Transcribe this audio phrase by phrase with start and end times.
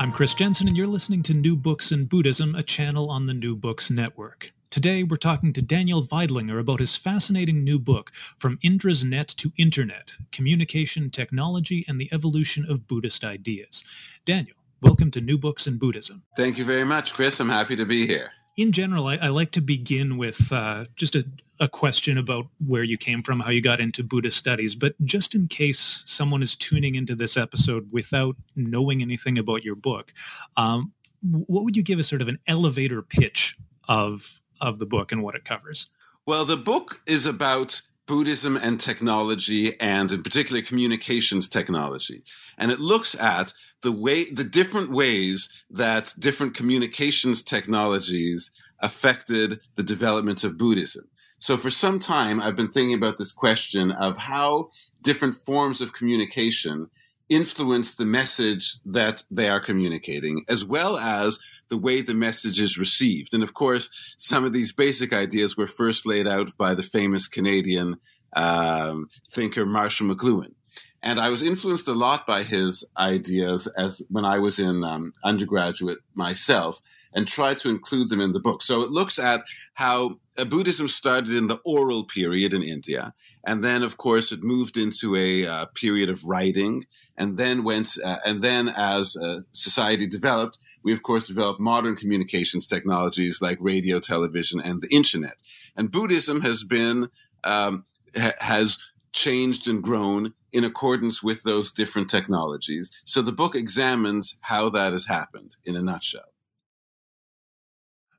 [0.00, 3.34] I'm Chris Jensen, and you're listening to New Books in Buddhism, a channel on the
[3.34, 4.52] New Books Network.
[4.70, 9.50] Today, we're talking to Daniel Veidlinger about his fascinating new book, From Indra's Net to
[9.56, 13.82] Internet Communication, Technology, and the Evolution of Buddhist Ideas.
[14.24, 16.22] Daniel, welcome to New Books in Buddhism.
[16.36, 17.40] Thank you very much, Chris.
[17.40, 18.30] I'm happy to be here.
[18.58, 21.24] In general, I, I like to begin with uh, just a
[21.60, 25.34] a question about where you came from, how you got into Buddhist studies, but just
[25.34, 30.12] in case someone is tuning into this episode without knowing anything about your book,
[30.56, 33.56] um, what would you give as sort of an elevator pitch
[33.88, 35.86] of of the book and what it covers?
[36.26, 42.24] Well, the book is about Buddhism and technology, and in particular communications technology,
[42.56, 48.50] and it looks at the way the different ways that different communications technologies
[48.80, 51.08] affected the development of Buddhism.
[51.38, 54.70] So for some time, I've been thinking about this question of how
[55.02, 56.88] different forms of communication
[57.28, 62.78] influence the message that they are communicating, as well as the way the message is
[62.78, 63.34] received.
[63.34, 67.28] And of course, some of these basic ideas were first laid out by the famous
[67.28, 67.96] Canadian
[68.34, 70.54] um, thinker Marshall McLuhan.
[71.02, 75.12] And I was influenced a lot by his ideas as when I was in um,
[75.22, 76.80] undergraduate myself
[77.14, 78.62] and try to include them in the book.
[78.62, 79.44] So it looks at
[79.74, 83.14] how Buddhism started in the oral period in India.
[83.44, 86.84] And then, of course, it moved into a uh, period of writing.
[87.16, 91.96] And then went, uh, and then as uh, society developed, we of course developed modern
[91.96, 95.36] communications technologies like radio, television, and the internet.
[95.76, 97.10] And Buddhism has been,
[97.44, 97.84] um,
[98.16, 98.78] ha- has
[99.12, 102.90] changed and grown in accordance with those different technologies.
[103.04, 106.32] So the book examines how that has happened in a nutshell.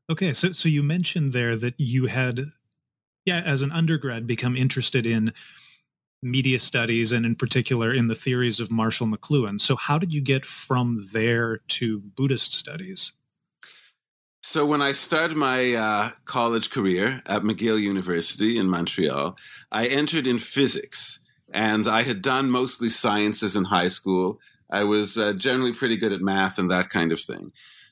[0.10, 2.52] Okay, so so you mentioned there that you had,
[3.26, 5.34] yeah, as an undergrad, become interested in
[6.24, 9.62] media studies and in particular in the theories of Marshall McLuhan.
[9.62, 13.14] So how did you get from there to Buddhist studies?
[14.42, 19.38] So when I started my uh, college career at McGill University in Montreal,
[19.72, 21.20] I entered in physics,
[21.54, 24.40] and I had done mostly sciences in high school.
[24.70, 27.52] I was uh, generally pretty good at math and that kind of thing.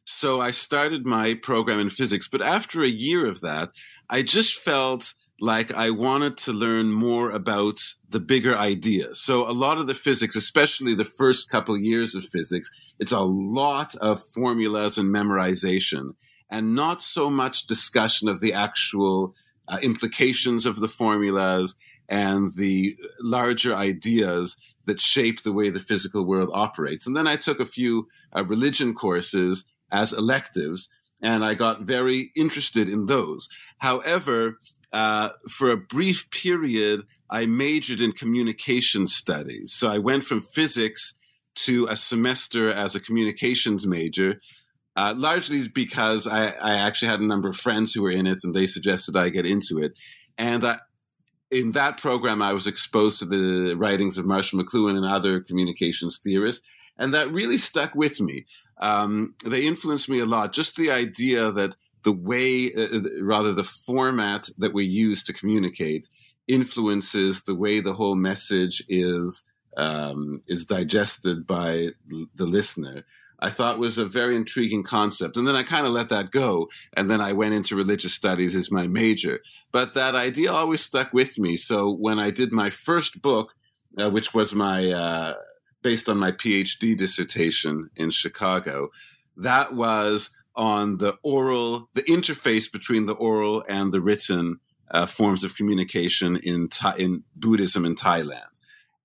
[0.09, 3.71] So I started my program in physics, but after a year of that,
[4.09, 9.19] I just felt like I wanted to learn more about the bigger ideas.
[9.19, 13.11] So a lot of the physics, especially the first couple of years of physics, it's
[13.11, 16.11] a lot of formulas and memorization
[16.49, 19.35] and not so much discussion of the actual
[19.67, 21.75] uh, implications of the formulas
[22.07, 27.05] and the larger ideas that shape the way the physical world operates.
[27.05, 30.89] And then I took a few uh, religion courses as electives,
[31.21, 33.49] and I got very interested in those.
[33.79, 34.59] However,
[34.93, 39.73] uh, for a brief period, I majored in communication studies.
[39.73, 41.13] So I went from physics
[41.55, 44.39] to a semester as a communications major,
[44.95, 48.41] uh, largely because I, I, actually had a number of friends who were in it
[48.43, 49.93] and they suggested I get into it.
[50.37, 50.79] And I,
[51.49, 56.19] in that program, I was exposed to the writings of Marshall McLuhan and other communications
[56.19, 56.67] theorists.
[56.97, 58.45] And that really stuck with me
[58.79, 60.53] um, they influenced me a lot.
[60.53, 65.33] Just the idea that the way, uh, uh, rather the format that we use to
[65.33, 66.07] communicate,
[66.47, 69.43] influences the way the whole message is
[69.75, 73.03] um, is digested by the listener.
[73.39, 75.37] I thought was a very intriguing concept.
[75.37, 76.69] And then I kind of let that go.
[76.93, 79.41] And then I went into religious studies as my major.
[79.71, 81.55] But that idea always stuck with me.
[81.55, 83.53] So when I did my first book,
[83.99, 85.33] uh, which was my uh,
[85.81, 88.89] based on my PhD dissertation in Chicago.
[89.35, 95.43] That was on the oral, the interface between the oral and the written uh, forms
[95.43, 98.47] of communication in in Buddhism in Thailand.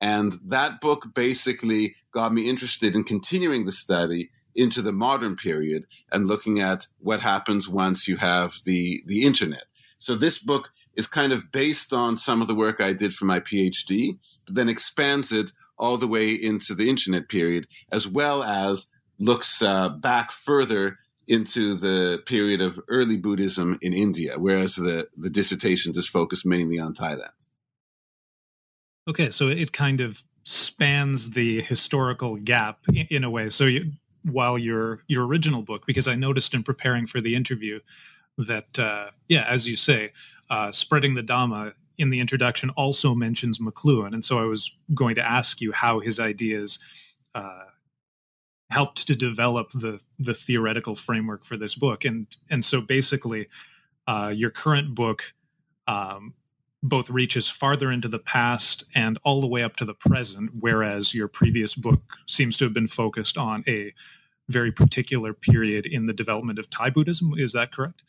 [0.00, 5.87] And that book basically got me interested in continuing the study into the modern period
[6.10, 9.65] and looking at what happens once you have the the internet.
[9.99, 13.25] So this book is kind of based on some of the work I did for
[13.25, 18.45] my PhD, but then expands it all the way into the internet period, as well
[18.45, 18.86] as
[19.18, 20.97] looks uh, back further
[21.27, 26.78] into the period of early Buddhism in India, whereas the, the dissertation just focused mainly
[26.78, 27.30] on Thailand.
[29.09, 33.51] Okay, so it kind of spans the historical gap in, in a way.
[33.51, 33.91] So you,
[34.22, 37.80] while your your original book, because I noticed in preparing for the interview
[38.39, 40.12] that uh, yeah, as you say,
[40.48, 45.15] uh, spreading the Dhamma in the introduction also mentions McLuhan, and so I was going
[45.16, 46.83] to ask you how his ideas
[47.34, 47.65] uh,
[48.71, 53.48] helped to develop the the theoretical framework for this book, and and so basically,
[54.06, 55.33] uh, your current book
[55.86, 56.34] um,
[56.83, 61.15] both reaches farther into the past and all the way up to the present, whereas
[61.15, 63.92] your previous book seems to have been focused on a
[64.48, 67.34] very particular period in the development of Thai Buddhism.
[67.36, 68.03] Is that correct?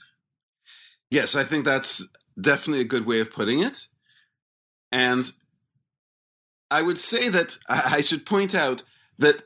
[1.12, 2.08] Yes, I think that's
[2.40, 3.88] definitely a good way of putting it.
[4.92, 5.32] And
[6.70, 8.84] I would say that I should point out
[9.18, 9.44] that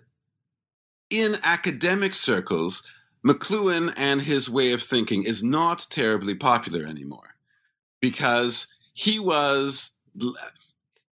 [1.10, 2.84] in academic circles,
[3.25, 7.36] McLuhan and his way of thinking is not terribly popular anymore
[8.01, 9.92] because he was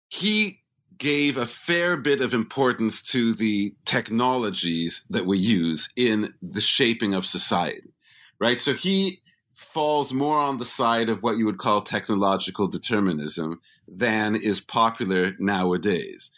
[0.09, 0.61] he
[0.97, 7.13] gave a fair bit of importance to the technologies that we use in the shaping
[7.13, 7.93] of society
[8.39, 9.19] right so he
[9.59, 15.33] falls more on the side of what you would call technological determinism than is popular
[15.39, 16.31] nowadays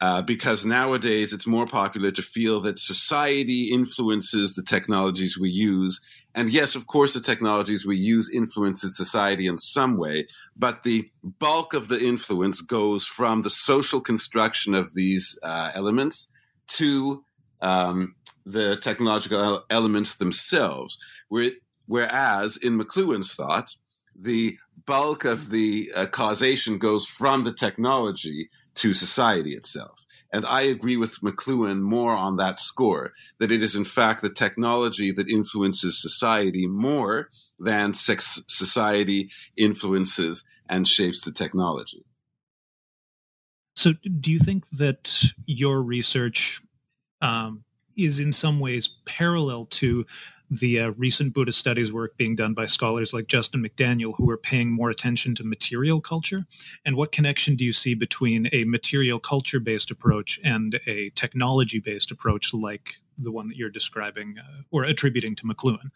[0.00, 6.00] uh, because nowadays it's more popular to feel that society influences the technologies we use.
[6.34, 10.26] And yes, of course, the technologies we use influences society in some way,
[10.56, 16.30] but the bulk of the influence goes from the social construction of these uh, elements
[16.68, 17.24] to
[17.60, 18.14] um,
[18.46, 20.98] the technological elements themselves.
[21.90, 23.74] Whereas in McLuhan's thought,
[24.14, 30.06] the bulk of the uh, causation goes from the technology to society itself.
[30.32, 33.10] And I agree with McLuhan more on that score,
[33.40, 37.28] that it is in fact the technology that influences society more
[37.58, 42.04] than sex society influences and shapes the technology.
[43.74, 46.60] So, do you think that your research
[47.20, 47.64] um,
[47.96, 50.06] is in some ways parallel to
[50.50, 54.36] the uh, recent Buddhist studies work being done by scholars like Justin McDaniel, who are
[54.36, 56.44] paying more attention to material culture?
[56.84, 61.78] And what connection do you see between a material culture based approach and a technology
[61.78, 65.90] based approach like the one that you're describing uh, or attributing to McLuhan?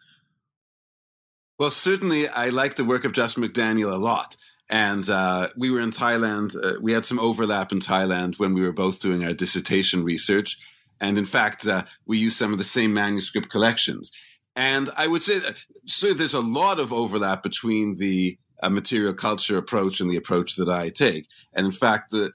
[1.58, 4.36] Well, certainly, I like the work of Justin McDaniel a lot.
[4.70, 6.56] And uh, we were in Thailand.
[6.56, 10.58] Uh, we had some overlap in Thailand when we were both doing our dissertation research.
[11.00, 14.10] And in fact, uh, we used some of the same manuscript collections.
[14.56, 19.14] And I would say that, so there's a lot of overlap between the uh, material
[19.14, 21.26] culture approach and the approach that I take.
[21.54, 22.32] And in fact, the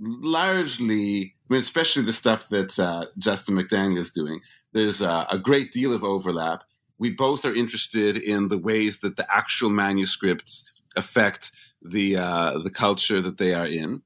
[0.00, 4.40] largely, I mean, especially the stuff that uh, Justin McDaniel is doing,
[4.72, 6.62] there's uh, a great deal of overlap.
[6.98, 11.50] We both are interested in the ways that the actual manuscripts affect
[11.82, 14.02] the uh, the culture that they are in.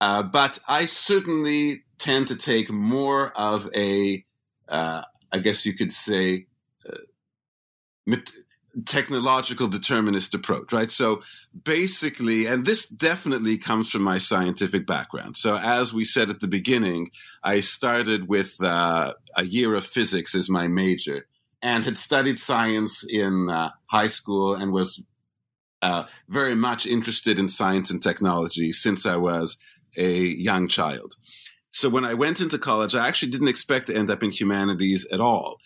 [0.00, 4.24] Uh, but I certainly tend to take more of a,
[4.68, 6.46] uh, I guess you could say,
[8.86, 10.90] technological determinist approach, right?
[10.90, 11.22] So
[11.64, 15.36] basically, and this definitely comes from my scientific background.
[15.36, 17.10] So as we said at the beginning,
[17.42, 21.26] I started with uh, a year of physics as my major
[21.62, 25.06] and had studied science in uh, high school and was
[25.80, 29.56] uh, very much interested in science and technology since I was
[29.96, 31.14] a young child.
[31.70, 35.06] So when I went into college, I actually didn't expect to end up in humanities
[35.12, 35.58] at all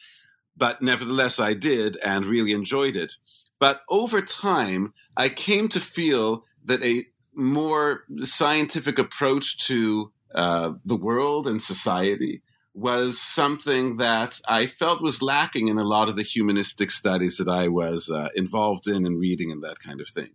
[0.59, 3.15] but nevertheless, I did and really enjoyed it.
[3.61, 10.97] But over time, I came to feel that a more scientific approach to uh, the
[10.97, 12.43] world and society
[12.75, 17.49] was something that I felt was lacking in a lot of the humanistic studies that
[17.49, 20.31] I was uh, involved in and reading and that kind of thing.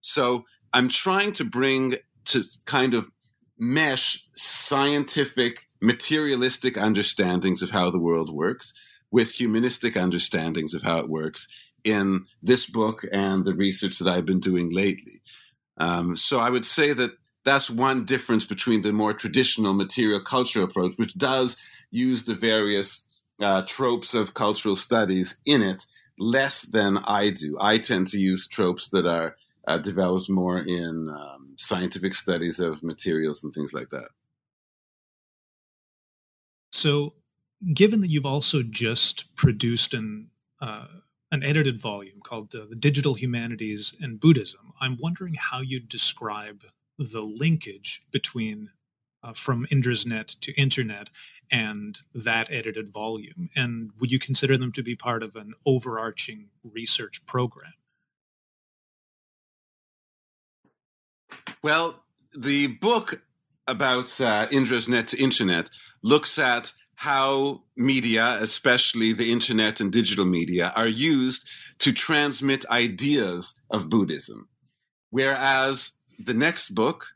[0.00, 1.94] So I'm trying to bring
[2.26, 3.08] to kind of
[3.58, 8.74] mesh scientific, materialistic understandings of how the world works
[9.16, 11.48] with humanistic understandings of how it works
[11.84, 15.22] in this book and the research that I've been doing lately.
[15.78, 20.62] Um, so I would say that that's one difference between the more traditional material culture
[20.62, 21.56] approach, which does
[21.90, 22.88] use the various
[23.40, 25.86] uh, tropes of cultural studies in it
[26.18, 27.56] less than I do.
[27.58, 32.82] I tend to use tropes that are uh, developed more in um, scientific studies of
[32.82, 34.08] materials and things like that.
[36.70, 37.14] So
[37.72, 40.86] given that you've also just produced an uh,
[41.32, 46.62] an edited volume called uh, the Digital Humanities and Buddhism, I'm wondering how you describe
[46.98, 48.70] the linkage between
[49.22, 51.10] uh, from Indra's Net to Internet
[51.50, 56.48] and that edited volume, and would you consider them to be part of an overarching
[56.64, 57.72] research program?
[61.62, 62.04] Well,
[62.36, 63.22] the book
[63.66, 65.70] about uh, Indra's Net to Internet
[66.02, 71.46] looks at how media, especially the internet and digital media, are used
[71.78, 74.48] to transmit ideas of Buddhism.
[75.10, 77.06] Whereas the next book,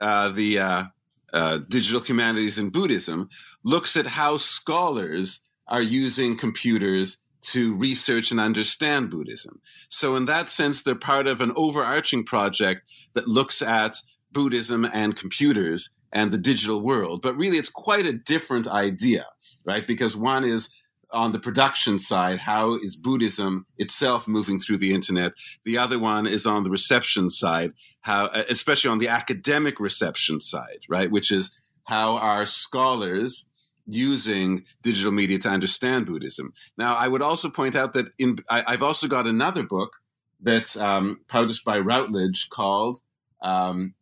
[0.00, 0.84] uh, the uh,
[1.32, 3.28] uh, Digital Humanities and Buddhism,
[3.64, 9.60] looks at how scholars are using computers to research and understand Buddhism.
[9.88, 12.82] So, in that sense, they're part of an overarching project
[13.14, 13.96] that looks at
[14.32, 17.20] Buddhism and computers and the digital world.
[17.20, 19.26] But really, it's quite a different idea.
[19.66, 19.86] right?
[19.86, 20.72] Because one is
[21.10, 25.32] on the production side, how is Buddhism itself moving through the internet?
[25.64, 30.80] The other one is on the reception side, how, especially on the academic reception side,
[30.88, 31.10] right?
[31.10, 33.46] Which is how are scholars
[33.86, 36.52] using digital media to understand Buddhism.
[36.78, 39.92] Now, I would also point out that in, I, have also got another book
[40.40, 43.00] that's um, published by Routledge called,
[43.42, 43.94] um,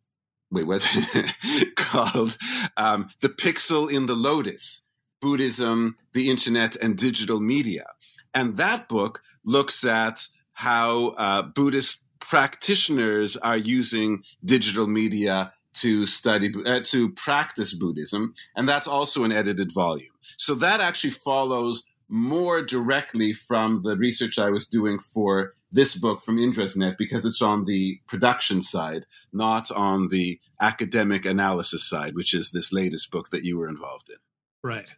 [0.53, 0.87] wait, what?
[1.75, 2.37] called
[2.77, 4.87] um, The Pixel in the Lotus
[5.21, 7.85] Buddhism, the Internet, and Digital Media.
[8.33, 16.53] And that book looks at how uh, Buddhist practitioners are using digital media to study
[16.65, 20.13] uh, to practice Buddhism, and that's also an edited volume.
[20.37, 21.83] So that actually follows
[22.13, 27.25] more directly from the research I was doing for this book from Indra's Net because
[27.25, 33.09] it's on the production side, not on the academic analysis side, which is this latest
[33.09, 34.17] book that you were involved in.
[34.61, 34.95] Right.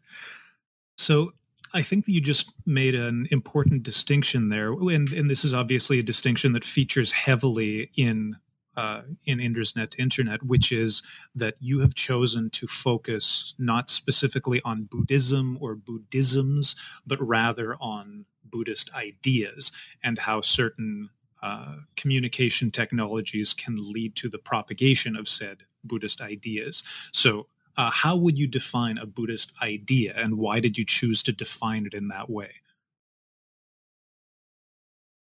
[0.98, 1.32] So
[1.74, 6.00] I think that you just made an important distinction there, and, and this is obviously
[6.00, 8.36] a distinction that features heavily in
[8.78, 11.04] uh, in Indra's Net Internet, which is
[11.36, 18.26] that you have chosen to focus not specifically on Buddhism or Buddhisms, but rather on
[18.44, 19.72] Buddhist ideas
[20.04, 21.10] and how certain
[21.42, 26.84] uh, communication technologies can lead to the propagation of said Buddhist ideas.
[27.12, 31.34] So, uh, how would you define a Buddhist idea, and why did you choose to
[31.34, 32.52] define it in that way?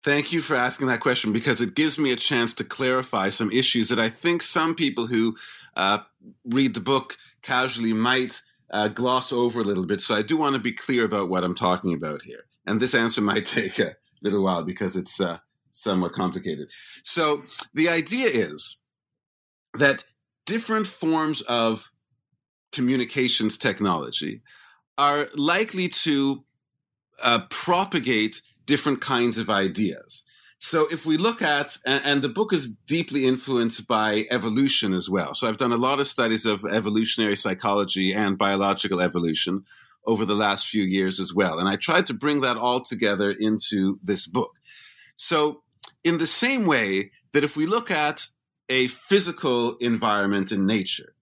[0.03, 3.53] Thank you for asking that question because it gives me a chance to clarify some
[3.53, 5.37] issues that I think some people who
[5.77, 5.99] uh,
[6.45, 8.41] read the book casually might
[8.71, 10.01] uh, gloss over a little bit.
[10.01, 12.45] So I do want to be clear about what I'm talking about here.
[12.67, 15.39] And this answer might take a little while because it's uh,
[15.71, 16.71] somewhat complicated.
[17.05, 17.43] So
[17.75, 18.79] the idea is
[19.75, 20.05] that
[20.47, 21.91] different forms of
[22.73, 24.41] communications technology
[24.97, 26.45] are likely to
[27.23, 30.25] uh, propagate different kinds of ideas.
[30.59, 35.33] So if we look at, and, the book is deeply influenced by evolution as well.
[35.33, 39.65] So I've done a lot of studies of evolutionary psychology and biological evolution
[40.05, 41.59] over the last few years as well.
[41.59, 44.59] And I tried to bring that all together into this book.
[45.17, 45.63] So
[46.05, 48.29] in the same way that if we look at
[48.69, 51.15] a physical environment in nature,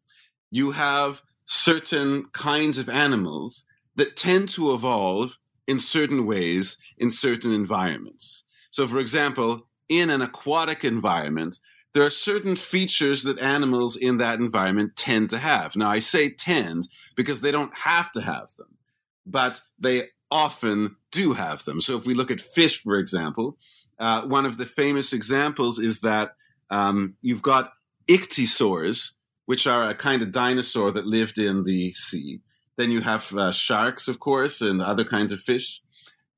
[0.50, 3.64] you have certain kinds of animals
[3.96, 8.42] that tend to evolve in certain ways in certain environments.
[8.70, 11.58] So, for example, in an aquatic environment,
[11.94, 15.76] there are certain features that animals in that environment tend to have.
[15.76, 18.78] Now, I say tend because they don't have to have them,
[19.26, 21.80] but they often do have them.
[21.80, 23.56] So, if we look at fish, for example,
[23.98, 26.32] uh, one of the famous examples is that
[26.70, 27.72] um, you've got
[28.08, 29.12] ichthyosaurs,
[29.46, 32.40] which are a kind of dinosaur that lived in the sea.
[32.78, 35.82] Then you have uh, sharks, of course, and other kinds of fish.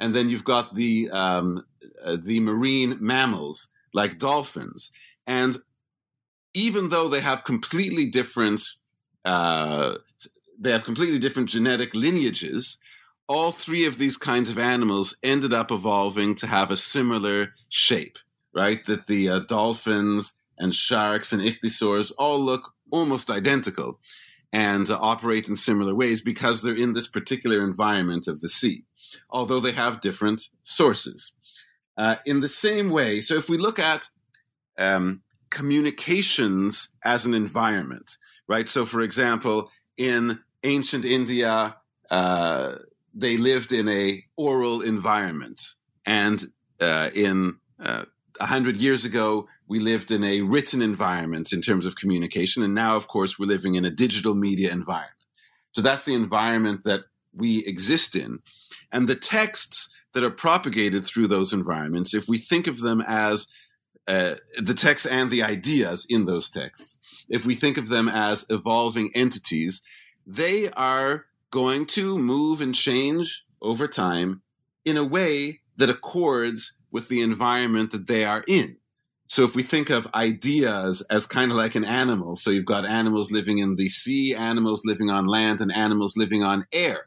[0.01, 1.65] And then you've got the um,
[2.05, 4.91] uh, the marine mammals like dolphins.
[5.27, 5.57] And
[6.55, 8.63] even though they have completely different
[9.25, 9.99] uh,
[10.59, 12.79] they have completely different genetic lineages,
[13.29, 18.19] all three of these kinds of animals ended up evolving to have a similar shape,
[18.55, 18.85] right?
[18.87, 23.99] That the uh, dolphins and sharks and ichthyosaurs all look almost identical
[24.53, 28.85] and uh, operate in similar ways because they're in this particular environment of the sea,
[29.29, 31.33] although they have different sources.
[31.97, 34.09] Uh, in the same way, so if we look at
[34.79, 38.17] um, communications as an environment,
[38.49, 38.69] right?
[38.69, 41.77] So, for example, in ancient India,
[42.11, 42.77] uh,
[43.15, 45.75] they lived in a oral environment,
[46.07, 46.45] and
[46.81, 47.57] uh, in
[48.41, 52.63] uh, a hundred years ago, we lived in a written environment in terms of communication.
[52.63, 55.15] And now, of course, we're living in a digital media environment.
[55.73, 58.41] So that's the environment that we exist in.
[58.91, 63.47] And the texts that are propagated through those environments, if we think of them as
[64.09, 68.45] uh, the texts and the ideas in those texts, if we think of them as
[68.51, 69.83] evolving entities,
[70.27, 74.43] they are going to move and change over time
[74.85, 78.77] in a way that accords with the environment that they are in.
[79.29, 82.85] So if we think of ideas as kind of like an animal, so you've got
[82.85, 87.07] animals living in the sea, animals living on land, and animals living on air.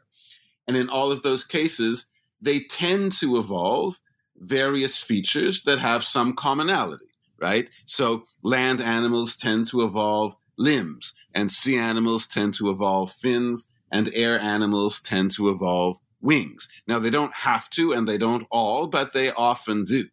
[0.66, 2.06] And in all of those cases,
[2.40, 4.00] they tend to evolve
[4.38, 7.68] various features that have some commonality, right?
[7.84, 14.10] So land animals tend to evolve limbs, and sea animals tend to evolve fins, and
[14.14, 16.68] air animals tend to evolve wings.
[16.88, 20.08] Now, they don't have to, and they don't all, but they often do.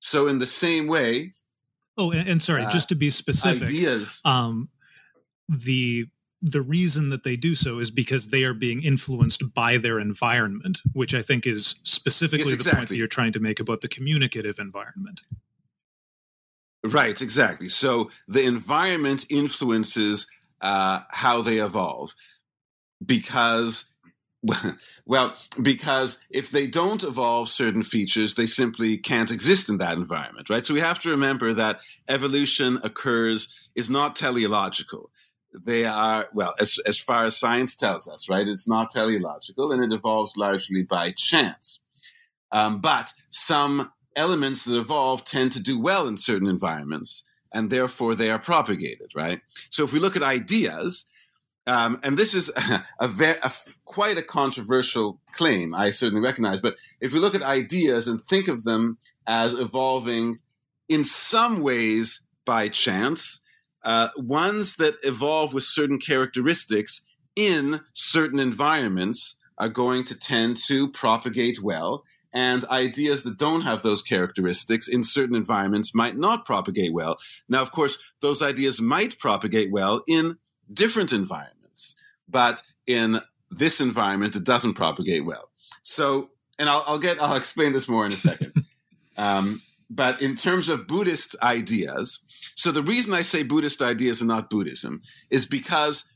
[0.00, 1.32] So, in the same way.
[1.98, 4.20] Oh, and, and sorry, uh, just to be specific, ideas.
[4.24, 4.70] Um,
[5.48, 6.06] the
[6.44, 10.80] the reason that they do so is because they are being influenced by their environment,
[10.92, 12.70] which I think is specifically yes, exactly.
[12.70, 15.20] the point that you're trying to make about the communicative environment.
[16.84, 17.68] Right, exactly.
[17.68, 20.26] So the environment influences
[20.60, 22.12] uh, how they evolve
[23.04, 23.91] because
[25.06, 30.50] well, because if they don't evolve certain features, they simply can't exist in that environment,
[30.50, 30.64] right?
[30.64, 35.10] So we have to remember that evolution occurs is not teleological.
[35.54, 38.48] They are, well, as, as far as science tells us, right?
[38.48, 41.80] It's not teleological and it evolves largely by chance.
[42.50, 48.14] Um, but some elements that evolve tend to do well in certain environments and therefore
[48.14, 49.40] they are propagated, right?
[49.70, 51.06] So if we look at ideas,
[51.66, 53.52] um, and this is a, a, a,
[53.84, 56.60] quite a controversial claim, I certainly recognize.
[56.60, 60.38] But if we look at ideas and think of them as evolving
[60.88, 63.40] in some ways by chance,
[63.84, 67.02] uh, ones that evolve with certain characteristics
[67.34, 72.04] in certain environments are going to tend to propagate well.
[72.34, 77.18] And ideas that don't have those characteristics in certain environments might not propagate well.
[77.46, 80.38] Now, of course, those ideas might propagate well in
[80.72, 81.94] different environments,
[82.28, 85.50] but in this environment, it doesn't propagate well.
[85.82, 88.52] So, and I'll, I'll get, I'll explain this more in a second.
[89.16, 92.20] um, but in terms of Buddhist ideas,
[92.54, 96.10] so the reason I say Buddhist ideas and not Buddhism is because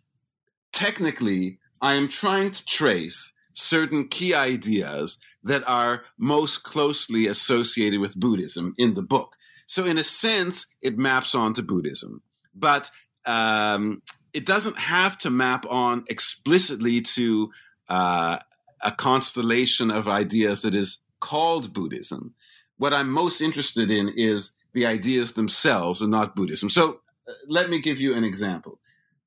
[0.72, 8.18] technically I am trying to trace certain key ideas that are most closely associated with
[8.18, 9.36] Buddhism in the book.
[9.66, 12.22] So in a sense, it maps onto Buddhism,
[12.54, 12.90] but
[13.26, 14.02] um,
[14.37, 17.50] it doesn't have to map on explicitly to
[17.88, 18.38] uh,
[18.85, 22.35] a constellation of ideas that is called Buddhism.
[22.76, 26.69] What I'm most interested in is the ideas themselves and not Buddhism.
[26.69, 28.78] So uh, let me give you an example.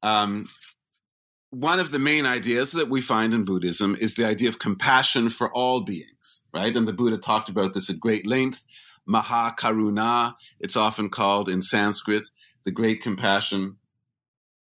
[0.03, 0.47] Um,
[1.49, 5.31] one of the main ideas that we find in Buddhism is the idea of compassion
[5.31, 6.75] for all beings, right?
[6.75, 8.63] And the Buddha talked about this at great length.
[9.09, 12.27] Mahakaruna, it's often called in Sanskrit,
[12.63, 13.77] the great compassion.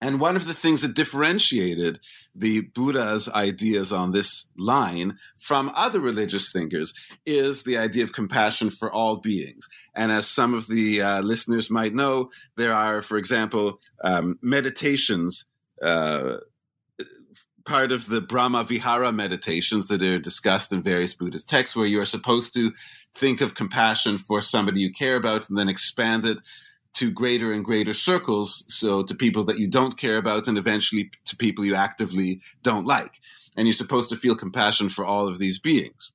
[0.05, 1.99] And one of the things that differentiated
[2.35, 6.93] the Buddha's ideas on this line from other religious thinkers
[7.25, 9.67] is the idea of compassion for all beings.
[9.95, 15.45] And as some of the uh, listeners might know, there are, for example, um, meditations,
[15.81, 16.37] uh,
[17.65, 21.99] part of the Brahma Vihara meditations that are discussed in various Buddhist texts, where you
[21.99, 22.73] are supposed to
[23.15, 26.37] think of compassion for somebody you care about and then expand it
[26.95, 28.65] to greater and greater circles.
[28.67, 32.85] So to people that you don't care about and eventually to people you actively don't
[32.85, 33.19] like.
[33.55, 36.11] And you're supposed to feel compassion for all of these beings.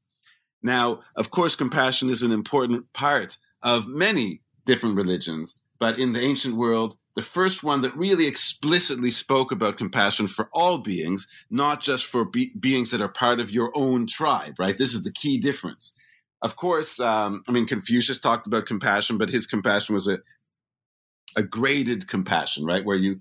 [0.62, 6.20] Now, of course, compassion is an important part of many different religions, but in the
[6.20, 11.80] ancient world, the first one that really explicitly spoke about compassion for all beings, not
[11.80, 14.78] just for be- beings that are part of your own tribe, right?
[14.78, 15.94] This is the key difference.
[16.42, 20.20] Of course, um, I mean, Confucius talked about compassion, but his compassion was a
[21.36, 22.84] a graded compassion, right?
[22.84, 23.20] Where you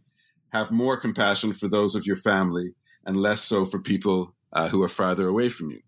[0.51, 2.73] have more compassion for those of your family
[3.05, 5.81] and less so for people uh, who are farther away from you.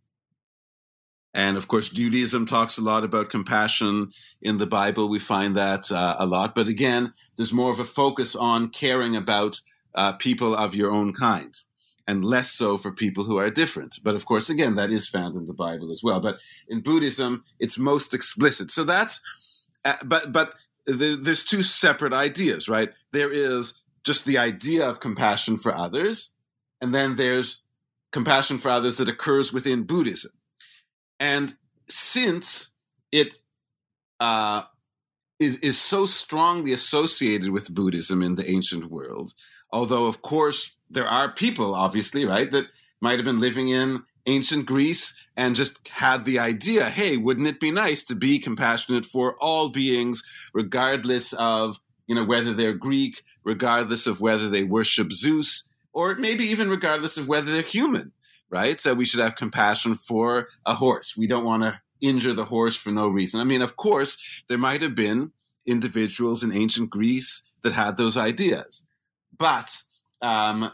[1.34, 5.08] And of course, Judaism talks a lot about compassion in the Bible.
[5.08, 6.54] We find that uh, a lot.
[6.54, 9.62] But again, there's more of a focus on caring about
[9.96, 11.54] uh, people of your own kind
[12.08, 14.00] and less so for people who are different.
[14.04, 16.20] But of course, again, that is found in the Bible as well.
[16.20, 18.70] But in Buddhism, it's most explicit.
[18.70, 19.22] So that's,
[19.86, 20.56] uh, but, but
[20.86, 22.90] there's two separate ideas, right?
[23.12, 26.32] There is just the idea of compassion for others,
[26.80, 27.62] and then there's
[28.12, 30.32] compassion for others that occurs within Buddhism.
[31.20, 31.54] And
[31.88, 32.70] since
[33.12, 33.38] it
[34.20, 34.64] uh,
[35.40, 39.34] is, is so strongly associated with Buddhism in the ancient world,
[39.72, 42.68] although, of course, there are people, obviously, right, that
[43.02, 47.60] might have been living in ancient Greece and just had the idea, hey, wouldn't it
[47.60, 53.24] be nice to be compassionate for all beings, regardless of, you know, whether they're Greek,
[53.44, 58.12] regardless of whether they worship Zeus, or maybe even regardless of whether they're human,
[58.50, 58.80] right?
[58.80, 61.16] So we should have compassion for a horse.
[61.18, 63.40] We don't want to injure the horse for no reason.
[63.40, 65.32] I mean, of course, there might have been
[65.66, 68.88] individuals in ancient Greece that had those ideas,
[69.38, 69.78] but
[70.22, 70.72] um,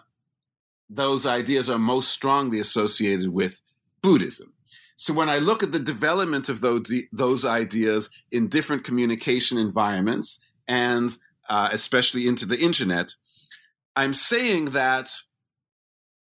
[0.90, 3.62] those ideas are most strongly associated with
[4.02, 4.54] Buddhism.
[4.96, 10.44] So when I look at the development of those, those ideas in different communication environments
[10.68, 11.16] and
[11.50, 13.14] uh, especially into the internet,
[13.96, 15.10] I'm saying that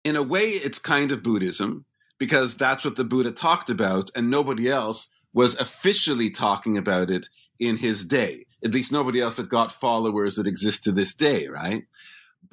[0.03, 1.85] in a way it's kind of Buddhism
[2.19, 7.29] because that's what the Buddha talked about and nobody else was officially talking about it
[7.59, 8.47] in his day.
[8.65, 11.85] At least nobody else had got followers that exist to this day, right?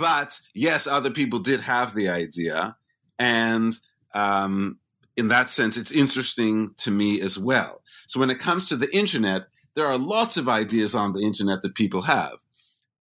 [0.02, 2.76] But yes, other people did have the idea,
[3.20, 3.72] and
[4.16, 4.80] um,
[5.16, 7.84] in that sense, it's interesting to me as well.
[8.08, 9.44] So when it comes to the internet,
[9.76, 12.40] there are lots of ideas on the internet that people have.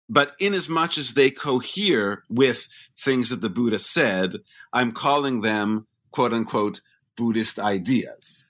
[0.07, 4.35] But in as much as they cohere with things that the Buddha said,
[4.71, 6.81] I'm calling them quote unquote
[7.17, 8.43] Buddhist ideas.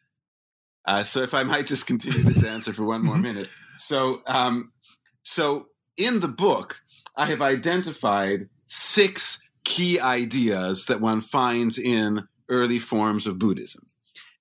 [0.84, 3.24] Uh, so if I might just continue this answer for one more mm-hmm.
[3.24, 3.50] minute.
[3.78, 4.74] So, um,
[5.22, 6.82] so in the book,
[7.16, 13.86] I have identified six key ideas that one finds in early forms of Buddhism.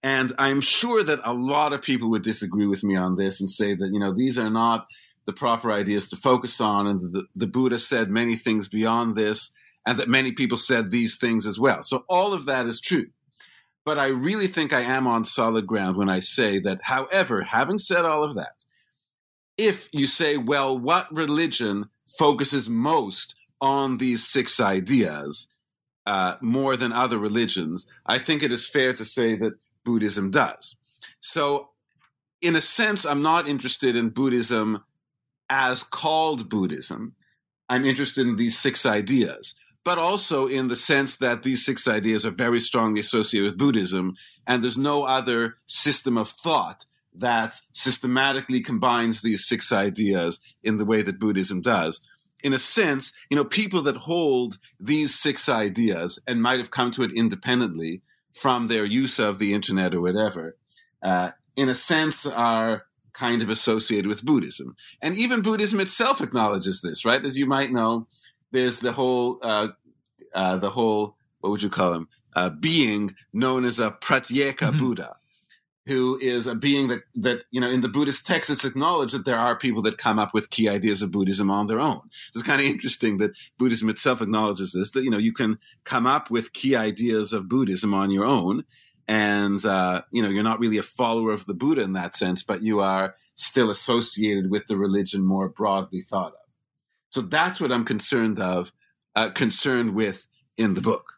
[0.03, 3.49] And I'm sure that a lot of people would disagree with me on this and
[3.49, 4.87] say that, you know, these are not
[5.27, 6.89] the proper ideas to focus on.
[6.89, 9.53] And the, the Buddha said many things beyond this,
[9.87, 11.83] and that many people said these things as well.
[11.83, 13.07] So all of that is true.
[13.85, 17.79] But I really think I am on solid ground when I say that, however, having
[17.79, 18.65] said all of that,
[19.59, 21.85] if you say, well, what religion
[22.18, 25.48] focuses most on these six ideas
[26.07, 30.77] uh, more than other religions, I think it is fair to say that Buddhism does.
[31.20, 31.70] So,
[32.40, 34.83] in a sense, I'm not interested in Buddhism
[35.48, 37.14] as called Buddhism.
[37.68, 42.27] I'm interested in these six ideas, but also in the sense that these six ideas
[42.27, 48.61] are very strongly associated with Buddhism, and there's no other system of thought that systematically
[48.61, 52.01] combines these six ideas in the way that Buddhism does.
[52.42, 56.90] In a sense, you know, people that hold these six ideas and might have come
[56.92, 58.03] to it independently
[58.35, 60.57] from their use of the internet or whatever,
[61.03, 64.75] uh, in a sense, are kind of associated with Buddhism.
[65.03, 67.25] And even Buddhism itself acknowledges this, right?
[67.25, 68.09] As you might know,
[68.51, 69.68] there's the whole, uh,
[70.35, 72.09] uh, the whole, what would you call him?
[72.35, 74.79] Uh, being known as a Pratyeka mm-hmm.
[74.79, 75.16] Buddha
[75.87, 79.25] who is a being that that you know in the Buddhist texts it's acknowledged that
[79.25, 82.03] there are people that come up with key ideas of Buddhism on their own.
[82.35, 86.07] It's kind of interesting that Buddhism itself acknowledges this that you know you can come
[86.07, 88.64] up with key ideas of Buddhism on your own,
[89.09, 92.42] and uh, you know you're not really a follower of the Buddha in that sense,
[92.42, 96.38] but you are still associated with the religion more broadly thought of.
[97.11, 98.73] So that's what I'm concerned of,
[99.14, 101.12] uh, concerned with in the book.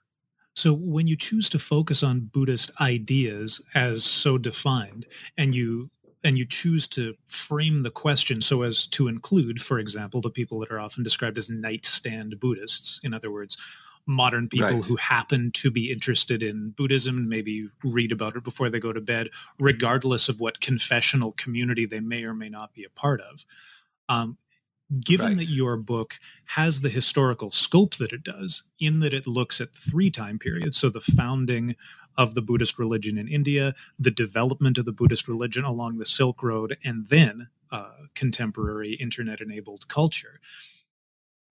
[0.54, 5.90] So when you choose to focus on Buddhist ideas as so defined, and you
[6.22, 10.58] and you choose to frame the question so as to include, for example, the people
[10.60, 13.58] that are often described as nightstand Buddhists, in other words,
[14.06, 14.84] modern people right.
[14.84, 18.92] who happen to be interested in Buddhism and maybe read about it before they go
[18.92, 23.20] to bed, regardless of what confessional community they may or may not be a part
[23.20, 23.44] of.
[24.08, 24.36] Um,
[25.00, 25.36] given right.
[25.38, 29.74] that your book has the historical scope that it does, in that it looks at
[29.74, 31.76] three time periods so the founding
[32.16, 36.42] of the Buddhist religion in India, the development of the Buddhist religion along the Silk
[36.42, 40.40] Road, and then uh, contemporary internet enabled culture.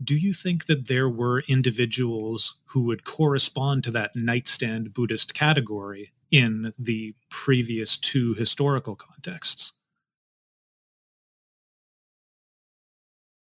[0.04, 6.12] Do you think that there were individuals who would correspond to that nightstand Buddhist category
[6.32, 9.74] in the previous two historical contexts?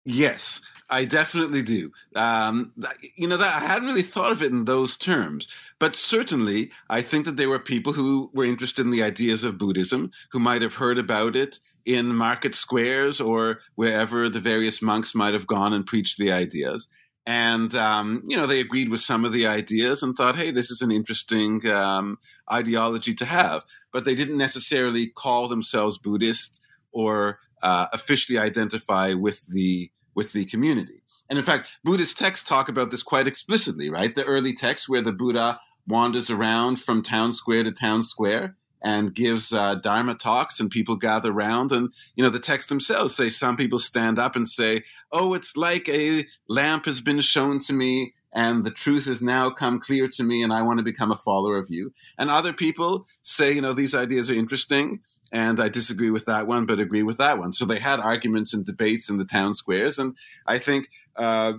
[0.06, 1.92] Yes, I definitely do.
[2.16, 2.74] Um,
[3.16, 5.48] you know that I hadn't really thought of it in those terms,
[5.80, 9.58] but certainly I think that there were people who were interested in the ideas of
[9.58, 15.16] Buddhism who might have heard about it in market squares or wherever the various monks
[15.16, 16.88] might have gone and preached the ideas.
[17.26, 20.72] And um, you know they agreed with some of the ideas and thought, "Hey, this
[20.72, 22.18] is an interesting um,
[22.52, 26.60] ideology to have." But they didn't necessarily call themselves Buddhist
[26.92, 31.04] or uh, officially identify with the with the community.
[31.30, 34.14] And in fact, Buddhist texts talk about this quite explicitly, right?
[34.14, 39.14] The early texts where the Buddha wanders around from town square to town square and
[39.14, 43.30] gives uh, dharma talks and people gather around and you know the texts themselves say
[43.30, 47.74] some people stand up and say oh it's like a lamp has been shown to
[47.74, 51.12] me and the truth has now come clear to me and I want to become
[51.12, 51.94] a follower of you.
[52.18, 56.48] And other people say, you know, these ideas are interesting and I disagree with that
[56.48, 57.54] one, but agree with that one.
[57.54, 60.00] So they had arguments and debates in the town squares.
[60.00, 60.16] And
[60.48, 61.54] I think, uh,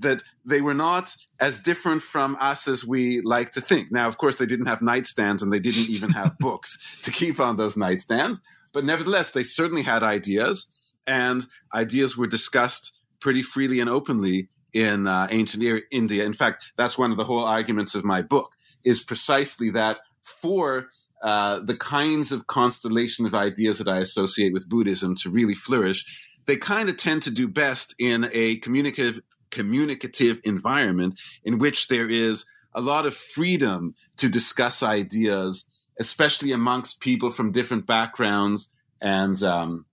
[0.00, 3.92] that they were not as different from us as we like to think.
[3.92, 7.38] Now, of course, they didn't have nightstands and they didn't even have books to keep
[7.38, 8.38] on those nightstands.
[8.72, 10.66] But nevertheless, they certainly had ideas
[11.06, 16.24] and ideas were discussed pretty freely and openly in uh, ancient India.
[16.24, 18.52] In fact, that's one of the whole arguments of my book
[18.84, 20.86] is precisely that for
[21.22, 26.04] uh, the kinds of constellation of ideas that I associate with Buddhism to really flourish,
[26.46, 32.08] they kind of tend to do best in a communicative communicative environment in which there
[32.08, 35.68] is a lot of freedom to discuss ideas,
[36.00, 39.84] especially amongst people from different backgrounds and um,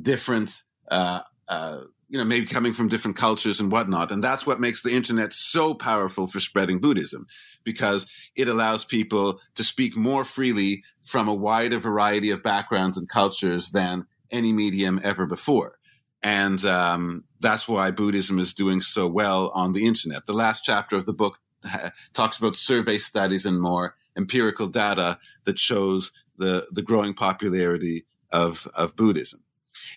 [0.00, 4.12] different uh, uh, you know, maybe coming from different cultures and whatnot.
[4.12, 7.26] And that's what makes the internet so powerful for spreading Buddhism
[7.64, 13.08] because it allows people to speak more freely from a wider variety of backgrounds and
[13.08, 15.78] cultures than any medium ever before.
[16.22, 20.26] And um, that's why Buddhism is doing so well on the internet.
[20.26, 21.38] The last chapter of the book
[22.14, 28.68] talks about survey studies and more empirical data that shows the, the growing popularity of,
[28.74, 29.42] of Buddhism.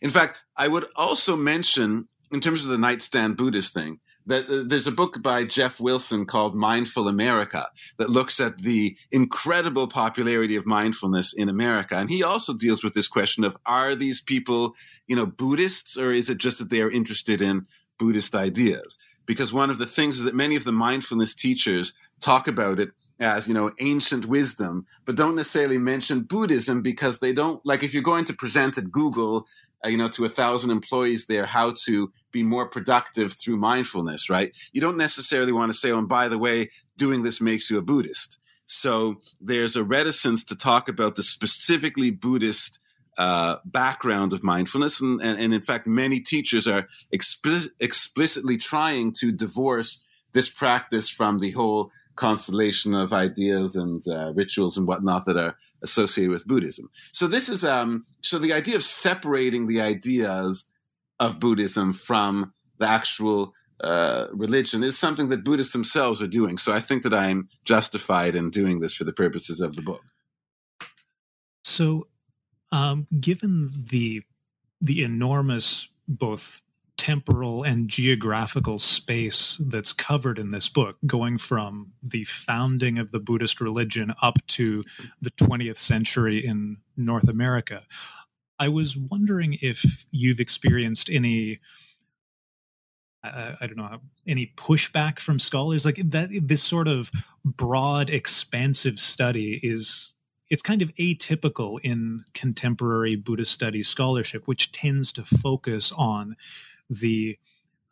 [0.02, 4.64] In fact, I would also mention, in terms of the nightstand Buddhist thing, that uh,
[4.66, 10.56] there's a book by Jeff Wilson called Mindful America that looks at the incredible popularity
[10.56, 11.96] of mindfulness in America.
[11.96, 14.76] And he also deals with this question of are these people,
[15.08, 17.66] you know, Buddhists or is it just that they are interested in
[17.98, 18.98] Buddhist ideas?
[19.26, 22.90] Because one of the things is that many of the mindfulness teachers talk about it
[23.20, 27.94] as, you know, ancient wisdom, but don't necessarily mention Buddhism because they don't, like if
[27.94, 29.46] you're going to present at Google
[29.86, 34.30] uh, you know, to a thousand employees there how to be more productive through mindfulness,
[34.30, 34.52] right?
[34.72, 37.78] You don't necessarily want to say, oh, and by the way, doing this makes you
[37.78, 38.40] a Buddhist.
[38.66, 42.78] So there's a reticence to talk about the specifically Buddhist
[43.18, 45.02] uh, background of mindfulness.
[45.02, 51.40] And, and, and, in fact, many teachers are explicitly trying to divorce this practice from
[51.40, 56.90] the whole constellation of ideas and uh, rituals and whatnot that are associated with Buddhism.
[57.14, 60.72] So this is um, so the idea of separating the ideas
[61.20, 66.58] of Buddhism from the actual uh, religion is something that Buddhists themselves are doing.
[66.58, 70.02] So I think that I'm justified in doing this for the purposes of the book.
[71.64, 72.08] So,
[72.72, 74.24] um, given the
[74.82, 76.62] the enormous both
[77.00, 83.22] temporal and geographical space that's covered in this book, going from the founding of the
[83.22, 84.84] Buddhist religion up to
[85.22, 87.84] the 20th century in North America.
[88.60, 91.60] I was wondering if you've experienced any.
[93.24, 96.30] Uh, I don't know any pushback from scholars like that.
[96.42, 97.12] This sort of
[97.46, 100.14] broad, expansive study is
[100.50, 106.36] it's kind of atypical in contemporary Buddhist studies scholarship, which tends to focus on
[106.90, 107.38] the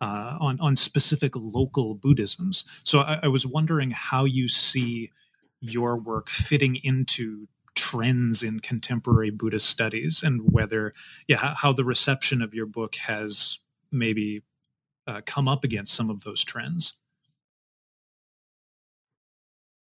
[0.02, 2.66] uh, on on specific local Buddhisms.
[2.84, 5.12] So I, I was wondering how you see
[5.60, 10.94] your work fitting into trends in contemporary Buddhist studies, and whether
[11.28, 13.60] yeah how the reception of your book has
[13.92, 14.44] maybe
[15.08, 16.94] uh, come up against some of those trends.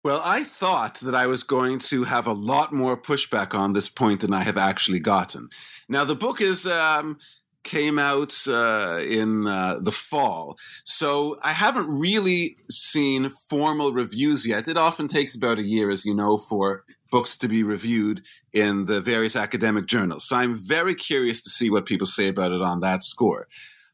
[0.04, 3.88] Well, I thought that I was going to have a lot more pushback on this
[3.88, 5.50] point than I have actually gotten.
[5.88, 7.18] Now, the book is um,
[7.64, 10.56] came out uh, in uh, the fall.
[10.84, 14.68] So I haven't really seen formal reviews yet.
[14.68, 18.86] It often takes about a year, as you know, for books to be reviewed in
[18.86, 20.28] the various academic journals.
[20.28, 23.48] So I'm very curious to see what people say about it on that score.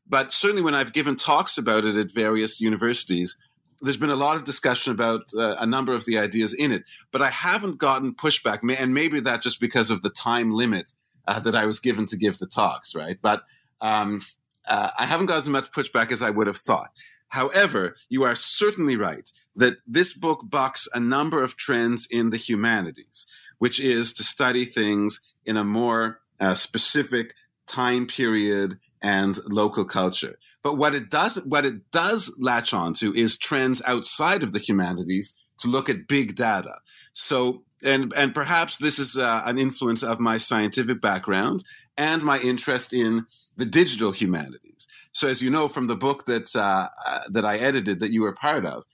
[0.07, 3.37] But certainly when I've given talks about it at various universities,
[3.81, 6.85] there's been a lot of discussion about uh, a number of the ideas in it,
[7.13, 10.93] but I haven't gotten pushback, and maybe that just because of the time limit
[11.27, 13.19] uh, that I was given to give the talks, right?
[13.21, 13.45] But
[13.81, 14.21] um,
[14.67, 16.91] uh, I haven't got as much pushback as I would have thought.
[17.29, 22.37] However, you are certainly right that this book bucks a number of trends in the
[22.37, 23.27] humanities,
[23.59, 27.35] which is to study things in a more uh, specific
[27.67, 30.39] time period and local culture.
[30.63, 35.39] But what it does, what it does latch onto is trends outside of the humanities
[35.59, 36.77] to look at big data.
[37.13, 41.65] So, and and perhaps this is uh, an influence of my scientific background
[41.97, 44.87] and my interest in the digital humanities.
[45.13, 48.23] So, as you know from the book that uh, uh, that I edited, that you
[48.23, 48.85] were part of,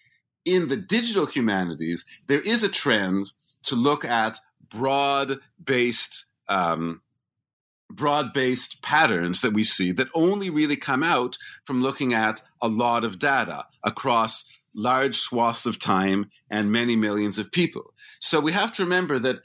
[0.44, 3.31] in the digital humanities, there is a trend
[3.64, 7.00] to look at broad-based um,
[7.90, 13.03] broad-based patterns that we see that only really come out from looking at a lot
[13.03, 17.92] of data across large swaths of time and many millions of people.
[18.20, 19.40] So we have to remember that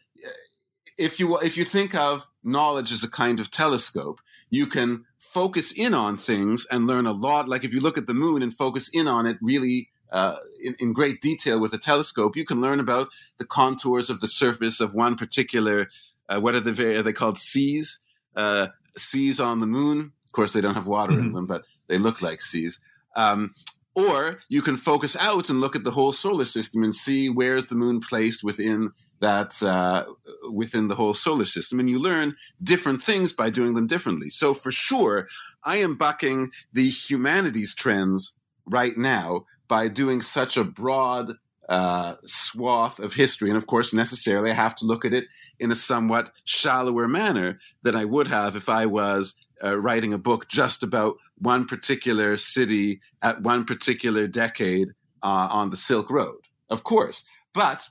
[0.97, 5.71] if you if you think of knowledge as a kind of telescope, you can focus
[5.77, 7.49] in on things and learn a lot.
[7.49, 10.75] Like if you look at the moon and focus in on it really uh, in,
[10.79, 14.79] in, great detail with a telescope, you can learn about the contours of the surface
[14.79, 15.89] of one particular.
[16.29, 16.95] Uh, what are they?
[16.95, 17.99] Are they called seas?
[18.35, 20.13] Uh, seas on the moon.
[20.27, 21.27] Of course, they don't have water mm-hmm.
[21.27, 22.79] in them, but they look like seas.
[23.15, 23.53] Um,
[23.95, 27.67] or you can focus out and look at the whole solar system and see where's
[27.67, 30.05] the moon placed within that uh,
[30.51, 34.29] within the whole solar system, and you learn different things by doing them differently.
[34.29, 35.27] So for sure,
[35.63, 41.37] I am bucking the humanities trends right now by doing such a broad
[41.69, 43.49] uh, swath of history.
[43.49, 45.25] And of course, necessarily, I have to look at it
[45.59, 50.17] in a somewhat shallower manner than I would have if I was uh, writing a
[50.17, 54.91] book just about one particular city at one particular decade
[55.23, 56.39] uh, on the Silk Road.
[56.69, 57.25] Of course.
[57.53, 57.87] But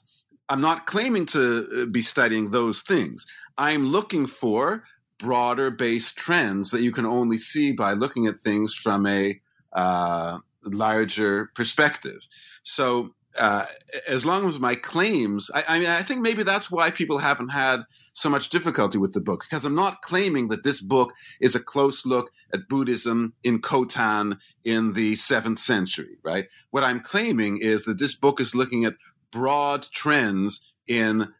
[0.48, 3.26] I'm not claiming to uh, be studying those things.
[3.56, 4.84] I'm looking for
[5.18, 9.40] broader based trends that you can only see by looking at things from a
[9.72, 12.26] uh, larger perspective.
[12.62, 13.66] So, uh,
[14.08, 17.50] as long as my claims, I, I, mean, I think maybe that's why people haven't
[17.50, 17.80] had
[18.12, 21.62] so much difficulty with the book because I'm not claiming that this book is a
[21.62, 26.46] close look at Buddhism in Khotan in the seventh century, right?
[26.70, 28.94] What I'm claiming is that this book is looking at
[29.32, 31.32] broad trends in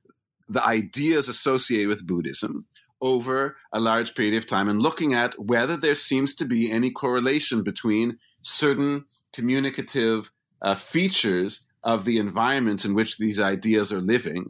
[0.48, 2.66] the ideas associated with Buddhism
[3.00, 6.90] over a large period of time and looking at whether there seems to be any
[6.90, 10.30] correlation between certain communicative
[10.62, 14.48] uh, features of the environment in which these ideas are living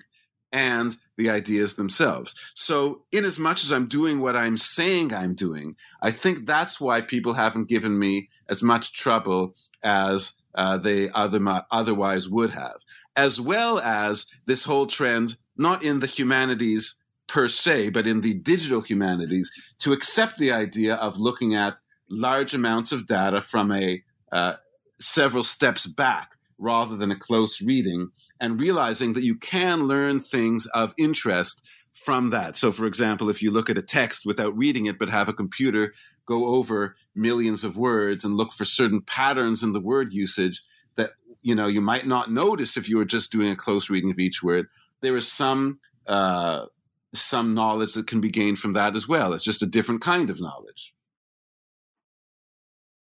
[0.52, 2.34] and the ideas themselves.
[2.54, 6.80] So, in as much as I'm doing what I'm saying I'm doing, I think that's
[6.80, 11.40] why people haven't given me as much trouble as uh, they other,
[11.72, 12.76] otherwise would have,
[13.16, 16.94] as well as this whole trend, not in the humanities
[17.26, 22.54] per se, but in the digital humanities, to accept the idea of looking at large
[22.54, 24.54] amounts of data from a uh,
[25.00, 30.66] several steps back rather than a close reading, and realizing that you can learn things
[30.66, 31.62] of interest
[31.92, 32.56] from that.
[32.56, 35.32] So, for example, if you look at a text without reading it, but have a
[35.32, 35.94] computer
[36.26, 40.62] go over millions of words and look for certain patterns in the word usage
[40.96, 41.12] that
[41.42, 44.18] you know you might not notice if you were just doing a close reading of
[44.18, 44.66] each word,
[45.00, 46.66] there is some uh,
[47.14, 49.32] some knowledge that can be gained from that as well.
[49.32, 50.94] It's just a different kind of knowledge.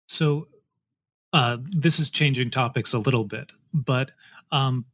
[0.07, 0.47] So,
[1.33, 4.11] uh, this is changing topics a little bit, but
[4.51, 4.85] um,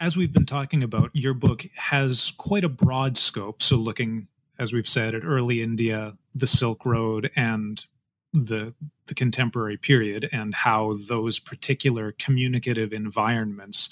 [0.00, 3.62] as we've been talking about, your book has quite a broad scope.
[3.62, 4.26] So, looking,
[4.58, 7.84] as we've said, at early India, the Silk Road, and
[8.32, 8.74] the
[9.06, 13.90] the contemporary period, and how those particular communicative environments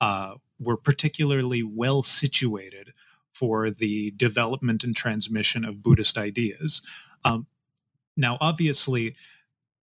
[0.00, 2.92] uh, were particularly well situated
[3.32, 6.82] for the development and transmission of Buddhist ideas.
[7.24, 7.46] Um,
[8.16, 9.16] now, obviously,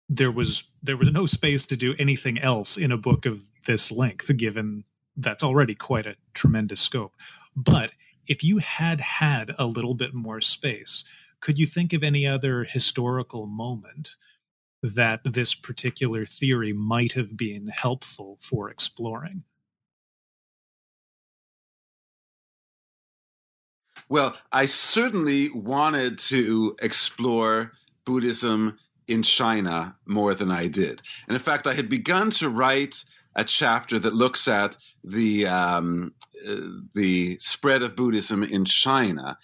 [0.09, 3.91] there was there was no space to do anything else in a book of this
[3.91, 4.85] length, given
[5.17, 7.15] that's already quite a tremendous scope.
[7.57, 7.93] But
[8.27, 11.05] if you had had a little bit more space,
[11.41, 14.17] could you think of any other historical moment
[14.83, 19.43] that this particular theory might have been helpful for exploring?
[24.09, 27.73] Well, I certainly wanted to explore
[28.05, 31.03] Buddhism in China more than I did.
[31.29, 36.15] And in fact, I had begun to write a chapter that looks at the um,
[36.47, 36.57] uh,
[36.95, 39.37] the spread of Buddhism in China,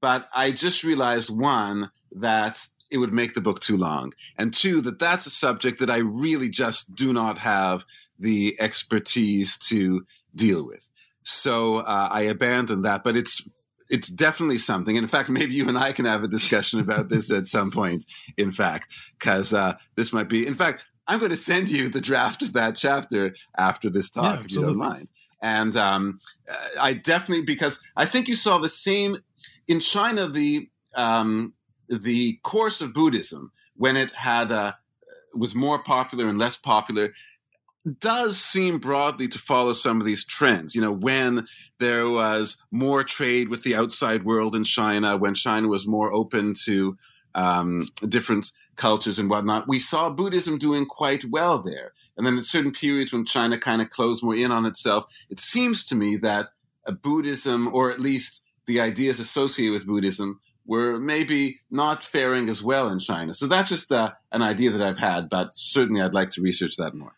[0.00, 4.80] but I just realized one that it would make the book too long, and two
[4.82, 7.84] that that's a subject that I really just do not have
[8.18, 10.04] the expertise to
[10.34, 10.90] deal with.
[11.22, 13.48] So uh, I abandoned that, but it's
[13.90, 14.96] it's definitely something.
[14.96, 17.70] And in fact, maybe you and I can have a discussion about this at some
[17.70, 18.04] point.
[18.36, 20.46] In fact, because uh, this might be.
[20.46, 24.40] In fact, I'm going to send you the draft of that chapter after this talk,
[24.40, 25.08] yeah, if you don't mind.
[25.40, 26.18] And um,
[26.50, 29.16] uh, I definitely because I think you saw the same
[29.66, 30.26] in China.
[30.26, 31.54] The um,
[31.88, 34.72] the course of Buddhism when it had uh,
[35.34, 37.12] was more popular and less popular
[38.00, 40.74] does seem broadly to follow some of these trends.
[40.74, 41.46] You know, when
[41.78, 46.54] there was more trade with the outside world in China, when China was more open
[46.64, 46.96] to
[47.34, 51.92] um, different cultures and whatnot, we saw Buddhism doing quite well there.
[52.16, 55.40] And then at certain periods when China kind of closed more in on itself, it
[55.40, 56.48] seems to me that
[57.02, 62.88] Buddhism, or at least the ideas associated with Buddhism, were maybe not faring as well
[62.88, 63.32] in China.
[63.32, 66.76] So that's just uh, an idea that I've had, but certainly I'd like to research
[66.76, 67.14] that more.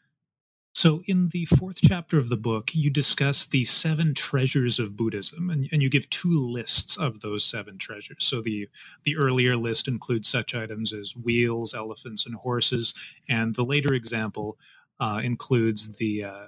[0.80, 5.50] So, in the fourth chapter of the book, you discuss the seven treasures of Buddhism,
[5.50, 8.16] and, and, you give two lists of those seven treasures.
[8.20, 8.66] So, the,
[9.02, 12.94] the earlier list includes such items as wheels, elephants, and horses,
[13.28, 14.58] and the later example
[15.00, 16.46] uh, includes the uh,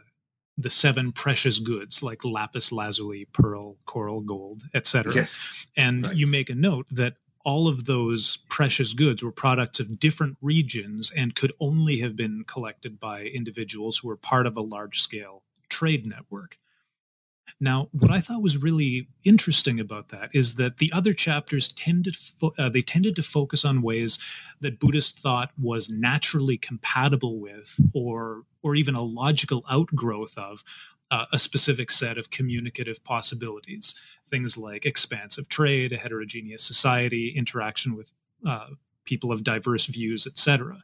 [0.57, 5.13] the seven precious goods like lapis lazuli, pearl, coral, gold, etc.
[5.15, 6.17] Yes, and right.
[6.17, 11.11] you make a note that all of those precious goods were products of different regions
[11.11, 15.43] and could only have been collected by individuals who were part of a large scale
[15.69, 16.59] trade network.
[17.61, 22.17] Now, what I thought was really interesting about that is that the other chapters tended
[22.17, 24.19] fo- uh, they tended to focus on ways
[24.61, 30.65] that Buddhist thought was naturally compatible with, or or even a logical outgrowth of
[31.13, 33.95] uh, a specific set of communicative possibilities.
[34.29, 38.11] Things like expansive trade, a heterogeneous society, interaction with
[38.47, 38.69] uh,
[39.05, 40.83] people of diverse views, etc.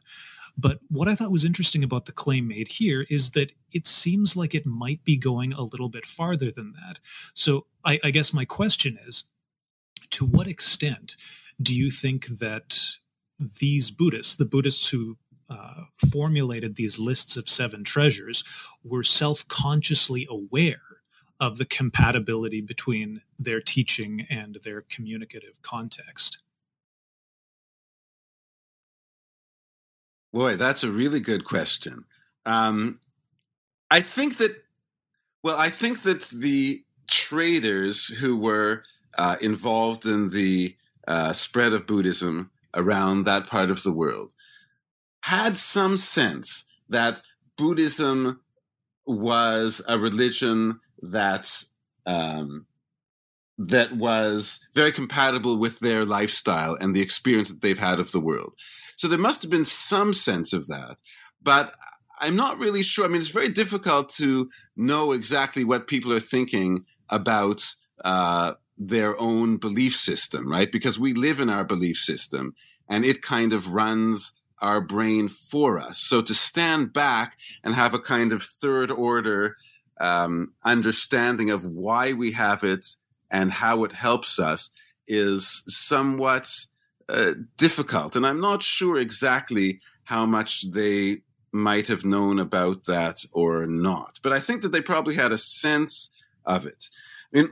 [0.55, 4.37] But what I thought was interesting about the claim made here is that it seems
[4.37, 6.99] like it might be going a little bit farther than that.
[7.33, 9.23] So I, I guess my question is
[10.11, 11.15] to what extent
[11.59, 12.77] do you think that
[13.59, 15.17] these Buddhists, the Buddhists who
[15.49, 18.43] uh, formulated these lists of seven treasures,
[18.83, 20.81] were self consciously aware
[21.39, 26.39] of the compatibility between their teaching and their communicative context?
[30.31, 32.05] Boy, that's a really good question.
[32.45, 32.99] Um,
[33.89, 34.63] I think that,
[35.43, 38.83] well, I think that the traders who were
[39.17, 40.75] uh, involved in the
[41.07, 44.33] uh, spread of Buddhism around that part of the world
[45.21, 47.21] had some sense that
[47.57, 48.39] Buddhism
[49.05, 51.63] was a religion that
[52.05, 52.65] um,
[53.57, 58.19] that was very compatible with their lifestyle and the experience that they've had of the
[58.19, 58.55] world.
[58.95, 61.01] So there must have been some sense of that,
[61.41, 61.75] but
[62.21, 63.05] I'm not really sure.
[63.05, 67.65] I mean, it's very difficult to know exactly what people are thinking about
[68.05, 70.71] uh, their own belief system, right?
[70.71, 72.55] Because we live in our belief system
[72.87, 75.99] and it kind of runs our brain for us.
[75.99, 79.55] So to stand back and have a kind of third order
[79.99, 82.85] um, understanding of why we have it
[83.29, 84.71] and how it helps us
[85.07, 86.49] is somewhat
[87.09, 88.15] uh, difficult.
[88.15, 91.17] And I'm not sure exactly how much they
[91.51, 94.19] might have known about that or not.
[94.21, 96.11] But I think that they probably had a sense
[96.45, 96.89] of it.
[97.33, 97.49] I mean,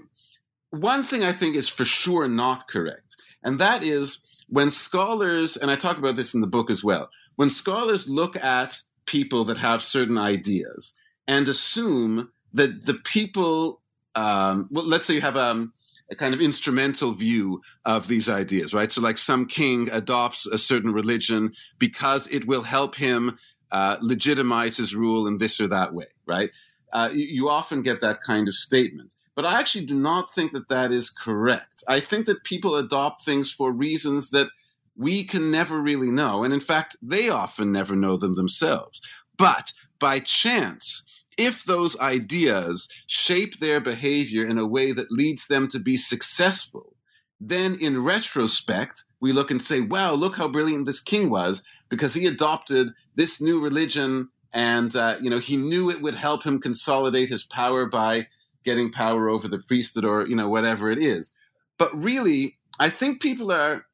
[0.69, 5.69] one thing I think is for sure not correct, and that is when scholars, and
[5.69, 9.57] I talk about this in the book as well, when scholars look at people that
[9.57, 10.93] have certain ideas
[11.27, 13.81] and assume that the people,
[14.15, 15.73] um, well, let's say you have um,
[16.11, 18.91] a kind of instrumental view of these ideas, right?
[18.91, 23.37] So, like some king adopts a certain religion because it will help him
[23.71, 26.51] uh, legitimize his rule in this or that way, right?
[26.93, 29.13] Uh, you, you often get that kind of statement.
[29.37, 31.83] But I actually do not think that that is correct.
[31.87, 34.49] I think that people adopt things for reasons that
[34.95, 36.43] we can never really know.
[36.43, 38.99] And in fact, they often never know them themselves.
[39.37, 41.03] But by chance,
[41.37, 46.95] if those ideas shape their behavior in a way that leads them to be successful,
[47.39, 52.15] then in retrospect, we look and say, wow, look how brilliant this king was because
[52.15, 56.59] he adopted this new religion and, uh, you know, he knew it would help him
[56.59, 58.25] consolidate his power by
[58.67, 61.33] getting power over the priesthood or, you know, whatever it is.
[61.79, 63.85] But really, I think people are,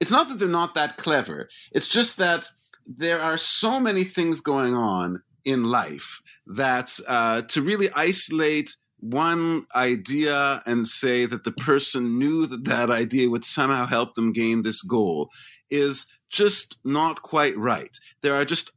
[0.00, 1.48] it's not that they're not that clever.
[1.70, 2.48] It's just that
[2.84, 9.66] there are so many things going on in life that uh, to really isolate one
[9.74, 14.62] idea and say that the person knew that that idea would somehow help them gain
[14.62, 15.28] this goal
[15.70, 17.96] is just not quite right.
[18.22, 18.72] There are just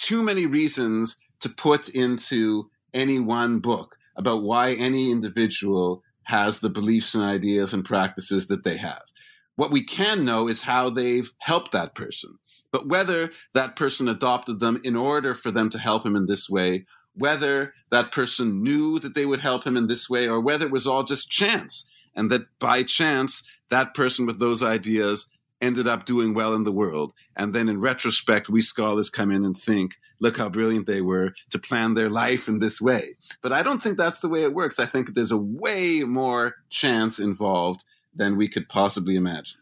[0.00, 6.68] too many reasons to put into any one book about why any individual has the
[6.68, 9.00] beliefs and ideas and practices that they have.
[9.56, 12.38] What we can know is how they've helped that person.
[12.70, 16.50] But whether that person adopted them in order for them to help him in this
[16.50, 20.66] way, whether that person knew that they would help him in this way, or whether
[20.66, 25.28] it was all just chance, and that by chance, that person with those ideas
[25.60, 27.12] ended up doing well in the world.
[27.36, 31.34] And then in retrospect, we scholars come in and think, look how brilliant they were
[31.50, 33.16] to plan their life in this way.
[33.42, 34.78] But I don't think that's the way it works.
[34.78, 37.84] I think there's a way more chance involved
[38.14, 39.60] than we could possibly imagine.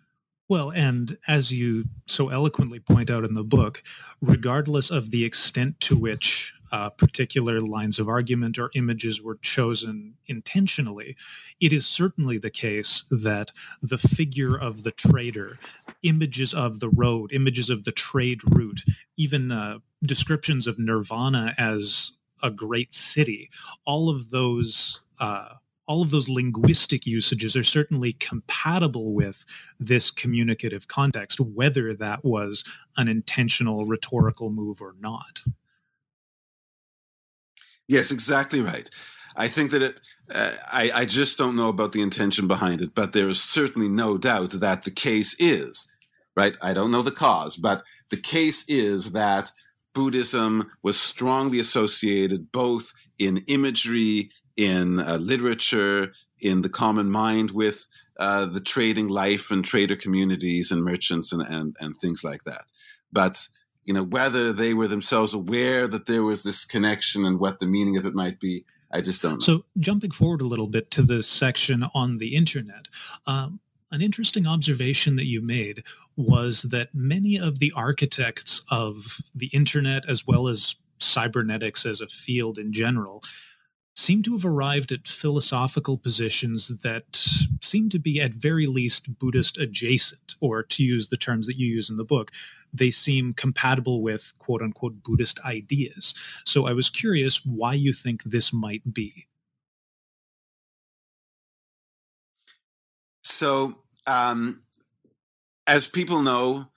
[0.48, 3.82] Well, and as you so eloquently point out in the book,
[4.22, 10.14] regardless of the extent to which uh, particular lines of argument or images were chosen
[10.26, 11.16] intentionally,
[11.60, 15.58] it is certainly the case that the figure of the trader,
[16.02, 18.82] images of the road, images of the trade route,
[19.16, 23.50] even uh, descriptions of Nirvana as a great city,
[23.84, 25.00] all of those.
[25.18, 25.54] Uh,
[25.86, 29.42] all of those linguistic usages are certainly compatible with
[29.80, 32.62] this communicative context, whether that was
[32.98, 35.42] an intentional rhetorical move or not.
[37.88, 38.90] Yes, exactly right.
[39.38, 42.94] I think that it, uh, I, I just don't know about the intention behind it,
[42.94, 45.90] but there is certainly no doubt that the case is,
[46.36, 46.56] right?
[46.60, 49.52] I don't know the cause, but the case is that
[49.94, 57.86] Buddhism was strongly associated both in imagery, in uh, literature, in the common mind with
[58.18, 62.64] uh, the trading life and trader communities and merchants and, and, and things like that.
[63.12, 63.46] But
[63.84, 67.66] you know, whether they were themselves aware that there was this connection and what the
[67.66, 69.42] meaning of it might be, I just don't.
[69.42, 72.88] So, jumping forward a little bit to the section on the internet,
[73.26, 73.60] um,
[73.90, 75.84] an interesting observation that you made
[76.16, 82.08] was that many of the architects of the internet, as well as cybernetics as a
[82.08, 83.22] field in general,
[83.98, 87.16] seem to have arrived at philosophical positions that
[87.60, 91.66] seem to be at very least Buddhist adjacent, or to use the terms that you
[91.66, 92.30] use in the book,
[92.72, 96.14] they seem compatible with quote unquote Buddhist ideas.
[96.46, 99.26] So I was curious why you think this might be.
[103.24, 104.62] So, um,
[105.66, 106.68] as people know,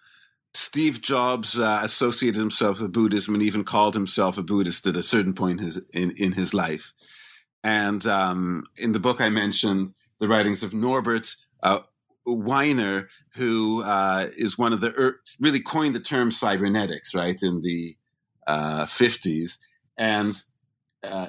[0.53, 5.03] Steve Jobs uh, associated himself with Buddhism and even called himself a Buddhist at a
[5.03, 6.91] certain point in his, in, in his life.
[7.63, 11.79] And um, in the book, I mentioned the writings of Norbert uh,
[12.25, 17.61] Wiener, who uh, is one of the er- really coined the term cybernetics, right, in
[17.61, 17.95] the
[18.47, 19.57] uh, 50s.
[19.97, 20.35] And
[21.03, 21.27] uh,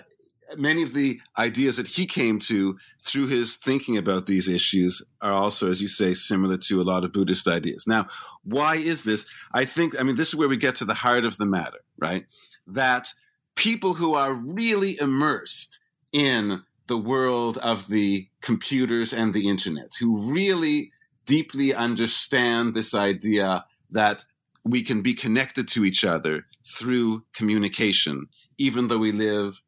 [0.56, 5.32] many of the ideas that he came to through his thinking about these issues are
[5.32, 7.86] also, as you say, similar to a lot of Buddhist ideas.
[7.86, 8.06] Now,
[8.44, 9.26] why is this?
[9.52, 11.80] I think, I mean, this is where we get to the heart of the matter,
[11.98, 12.26] right?
[12.66, 13.08] That
[13.54, 15.78] people who are really immersed
[16.12, 20.92] in the world of the computers and the internet, who really
[21.26, 24.24] deeply understand this idea that
[24.64, 28.26] we can be connected to each other through communication,
[28.58, 29.60] even though we live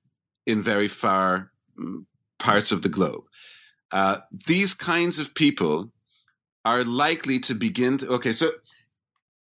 [0.47, 2.05] in very far mm,
[2.39, 3.25] parts of the globe.
[3.91, 5.91] Uh, these kinds of people
[6.65, 8.09] are likely to begin to.
[8.09, 8.51] Okay, so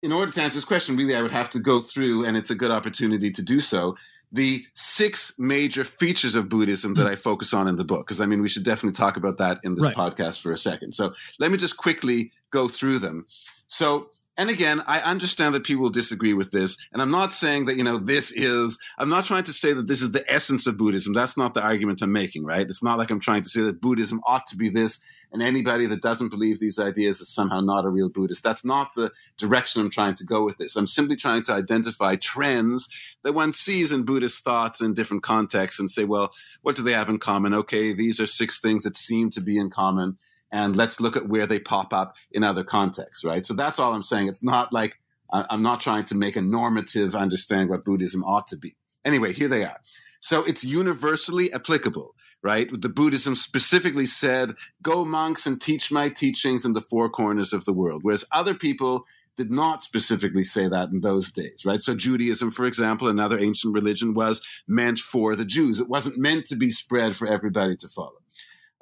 [0.03, 2.51] in order to answer this question, really, I would have to go through, and it's
[2.51, 3.97] a good opportunity to do so,
[4.31, 7.13] the six major features of Buddhism that hmm.
[7.13, 8.07] I focus on in the book.
[8.07, 9.97] Because I mean, we should definitely talk about that in this right.
[9.97, 10.95] podcast for a second.
[10.95, 13.27] So let me just quickly go through them.
[13.67, 14.09] So
[14.39, 16.79] and again, I understand that people disagree with this.
[16.93, 19.89] And I'm not saying that, you know, this is, I'm not trying to say that
[19.89, 21.13] this is the essence of Buddhism.
[21.13, 22.65] That's not the argument I'm making, right?
[22.65, 25.87] It's not like I'm trying to say that Buddhism ought to be this and anybody
[25.87, 28.45] that doesn't believe these ideas is somehow not a real Buddhist.
[28.45, 30.77] That's not the direction I'm trying to go with this.
[30.77, 32.89] I'm simply trying to identify trends
[33.25, 36.33] that one sees in Buddhist thoughts in different contexts and say, well,
[36.63, 37.55] what do they have in common?
[37.55, 40.17] Okay, these are six things that seem to be in common
[40.51, 43.45] and let's look at where they pop up in other contexts, right?
[43.45, 44.29] So that's all I'm saying.
[44.29, 44.99] It's not like
[45.31, 48.77] I'm not trying to make a normative understand what Buddhism ought to be.
[49.05, 49.79] Anyway, here they are.
[50.21, 52.69] So it's universally applicable, right?
[52.73, 57.67] The Buddhism specifically said, go monks and teach my teachings in the four corners of
[57.67, 58.01] the world.
[58.03, 59.05] Whereas other people
[59.37, 61.81] did not specifically say that in those days, right?
[61.81, 65.79] So Judaism, for example, another ancient religion was meant for the Jews.
[65.79, 68.19] It wasn't meant to be spread for everybody to follow.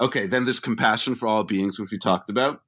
[0.00, 2.62] Okay, then there's compassion for all beings, which we talked about.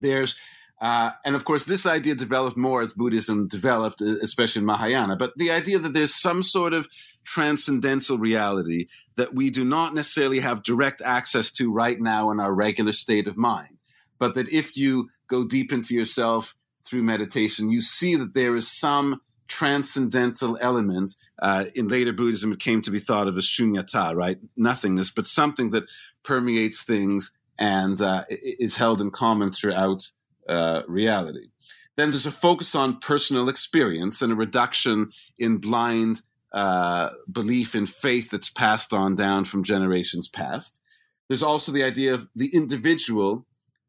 [0.00, 0.38] There's,
[0.80, 5.16] uh, and of course, this idea developed more as Buddhism developed, especially in Mahayana.
[5.16, 6.86] But the idea that there's some sort of
[7.24, 8.86] transcendental reality
[9.16, 13.26] that we do not necessarily have direct access to right now in our regular state
[13.26, 13.82] of mind,
[14.18, 16.54] but that if you go deep into yourself
[16.86, 21.14] through meditation, you see that there is some transcendental element.
[21.40, 24.38] Uh, in later Buddhism, it came to be thought of as shunyata, right?
[24.56, 25.84] Nothingness, but something that
[26.22, 30.08] permeates things and uh, is held in common throughout
[30.48, 31.48] uh, reality.
[31.96, 36.20] Then there's a focus on personal experience and a reduction in blind
[36.52, 40.80] uh, belief in faith that's passed on down from generations past.
[41.28, 43.47] There's also the idea of the individual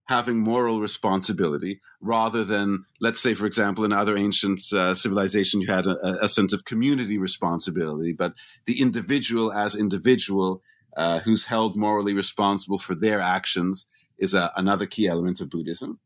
[0.10, 5.72] having moral responsibility rather than, let's say, for example, in other ancient uh, civilization, you
[5.72, 8.34] had a, a, sense of community responsibility, but
[8.66, 10.64] the individual as individual
[10.98, 13.86] uh, who's held morally responsible for their actions
[14.18, 16.00] is a, another key element of Buddhism.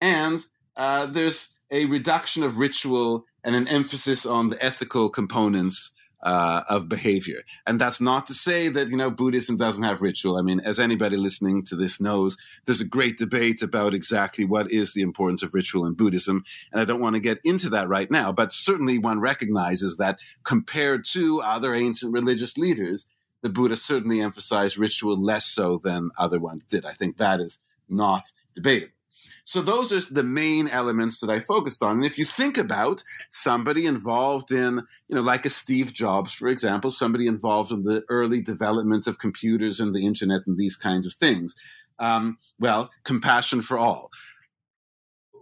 [0.00, 0.42] And
[0.74, 5.90] uh, there's a reduction of ritual and an emphasis on the ethical components
[6.24, 7.42] uh, of behavior.
[7.66, 10.36] And that's not to say that, you know, Buddhism doesn't have ritual.
[10.36, 14.70] I mean, as anybody listening to this knows, there's a great debate about exactly what
[14.72, 16.42] is the importance of ritual in Buddhism.
[16.72, 20.18] And I don't want to get into that right now, but certainly one recognizes that
[20.44, 23.06] compared to other ancient religious leaders,
[23.42, 26.86] the Buddha certainly emphasized ritual less so than other ones did.
[26.86, 28.93] I think that is not debatable.
[29.44, 31.96] So those are the main elements that I focused on.
[31.96, 36.48] And if you think about somebody involved in, you know, like a Steve Jobs, for
[36.48, 41.06] example, somebody involved in the early development of computers and the internet and these kinds
[41.06, 41.54] of things,
[41.98, 44.10] um, well, compassion for all.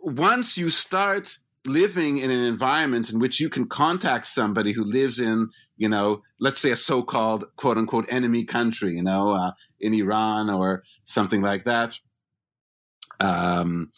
[0.03, 5.20] Once you start living in an environment in which you can contact somebody who lives
[5.20, 9.94] in, you know, let's say a so-called quote unquote enemy country, you know, uh, in
[9.94, 12.00] Iran or something like that,
[13.22, 13.90] um,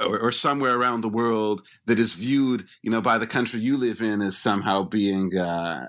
[0.00, 3.76] or, or, somewhere around the world that is viewed, you know, by the country you
[3.76, 5.88] live in as somehow being uh,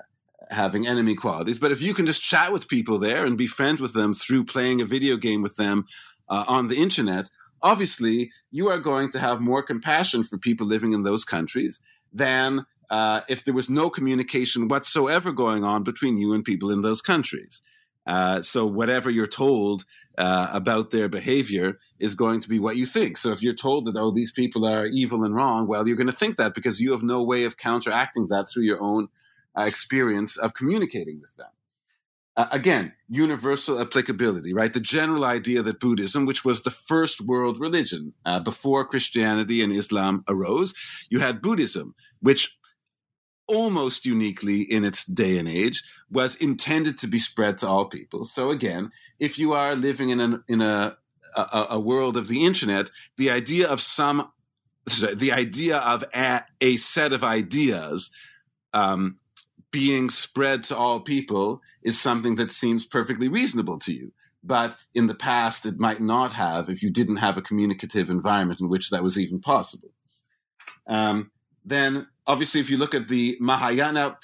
[0.49, 1.59] having enemy qualities.
[1.59, 4.45] But if you can just chat with people there and be friends with them through
[4.45, 5.85] playing a video game with them
[6.27, 7.29] uh, on the internet,
[7.61, 11.79] obviously you are going to have more compassion for people living in those countries
[12.11, 16.81] than uh, if there was no communication whatsoever going on between you and people in
[16.81, 17.61] those countries.
[18.07, 19.85] Uh, so whatever you're told
[20.19, 23.17] uh, about their behavior is going to be what you think.
[23.17, 26.07] So if you're told that oh these people are evil and wrong, well you're going
[26.07, 29.07] to think that because you have no way of counteracting that through your own
[29.57, 31.47] uh, experience of communicating with them.
[32.35, 34.73] Uh, again, universal applicability, right?
[34.73, 39.73] The general idea that Buddhism, which was the first world religion uh, before Christianity and
[39.73, 40.73] Islam arose,
[41.09, 42.57] you had Buddhism, which
[43.49, 48.23] almost uniquely in its day and age was intended to be spread to all people.
[48.25, 50.97] So again, if you are living in an in a
[51.35, 54.31] a, a world of the internet, the idea of some
[55.15, 58.11] the idea of a, a set of ideas
[58.73, 59.17] um,
[59.71, 64.11] being spread to all people is something that seems perfectly reasonable to you.
[64.43, 68.61] But in the past, it might not have if you didn't have a communicative environment
[68.61, 69.91] in which that was even possible.
[70.87, 71.31] Um,
[71.63, 74.17] then, obviously, if you look at the Mahayana,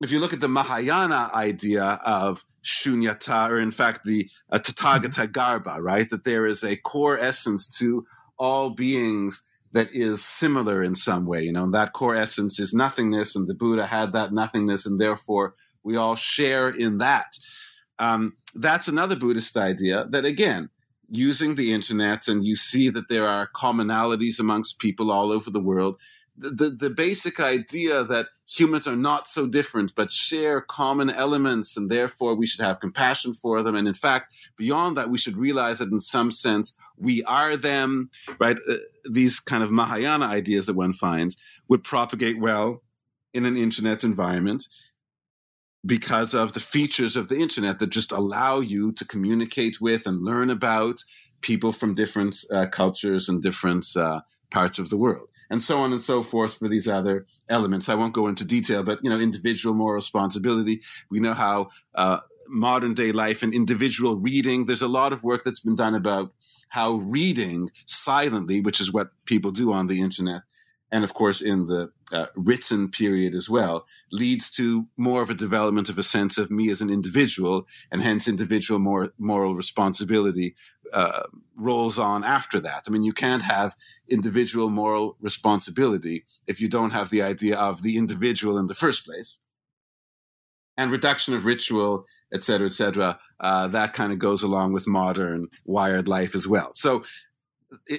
[0.00, 5.28] if you look at the Mahayana idea of shunyata, or in fact the uh, Tathagata
[5.28, 8.04] Garbha, right, that there is a core essence to
[8.36, 11.44] all beings that is similar in some way.
[11.44, 15.54] You know, that core essence is nothingness, and the Buddha had that nothingness, and therefore
[15.84, 17.38] we all share in that.
[17.98, 20.70] Um, that's another Buddhist idea that, again,
[21.08, 25.60] using the internet, and you see that there are commonalities amongst people all over the
[25.60, 25.96] world.
[26.34, 31.90] The, the, basic idea that humans are not so different, but share common elements, and
[31.90, 33.76] therefore we should have compassion for them.
[33.76, 38.10] And in fact, beyond that, we should realize that in some sense, we are them,
[38.40, 38.56] right?
[38.68, 41.36] Uh, these kind of Mahayana ideas that one finds
[41.68, 42.82] would propagate well
[43.34, 44.66] in an internet environment
[45.84, 50.22] because of the features of the internet that just allow you to communicate with and
[50.22, 51.02] learn about
[51.40, 54.20] people from different uh, cultures and different uh,
[54.50, 57.90] parts of the world and so on and so forth for these other elements.
[57.90, 60.80] I won't go into detail, but you know, individual moral responsibility.
[61.10, 64.64] We know how uh, modern day life and individual reading.
[64.64, 66.32] There's a lot of work that's been done about
[66.70, 70.40] how reading silently, which is what people do on the internet,
[70.90, 75.34] and of course in the uh, written period as well, leads to more of a
[75.34, 80.54] development of a sense of me as an individual, and hence individual more moral responsibility
[80.92, 81.24] uh,
[81.56, 82.84] rolls on after that.
[82.86, 83.74] I mean, you can't have
[84.08, 89.04] individual moral responsibility if you don't have the idea of the individual in the first
[89.04, 89.38] place.
[90.76, 93.18] And reduction of ritual et cetera, et cetera.
[93.38, 96.72] Uh, that kind of goes along with modern wired life as well.
[96.72, 97.04] So,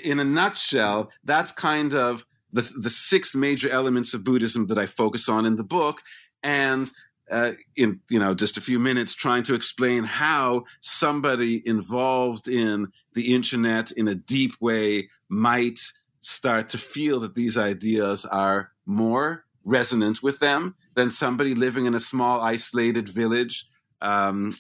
[0.04, 4.86] in a nutshell, that's kind of the, the six major elements of Buddhism that I
[4.86, 6.02] focus on in the book.
[6.42, 6.90] And
[7.32, 12.88] uh, in you know just a few minutes trying to explain how somebody involved in
[13.14, 15.80] the internet in a deep way might
[16.20, 21.94] start to feel that these ideas are more resonant with them than somebody living in
[21.94, 23.66] a small isolated village
[24.02, 24.54] um,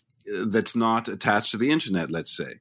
[0.46, 2.60] that's not attached to the internet, let's say.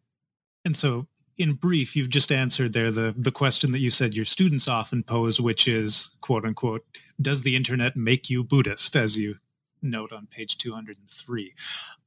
[0.64, 1.06] And so,
[1.38, 5.02] in brief, you've just answered there the the question that you said your students often
[5.02, 6.84] pose, which is quote unquote,
[7.20, 8.96] does the internet make you Buddhist?
[8.96, 9.36] As you
[9.80, 11.54] note on page two hundred and three.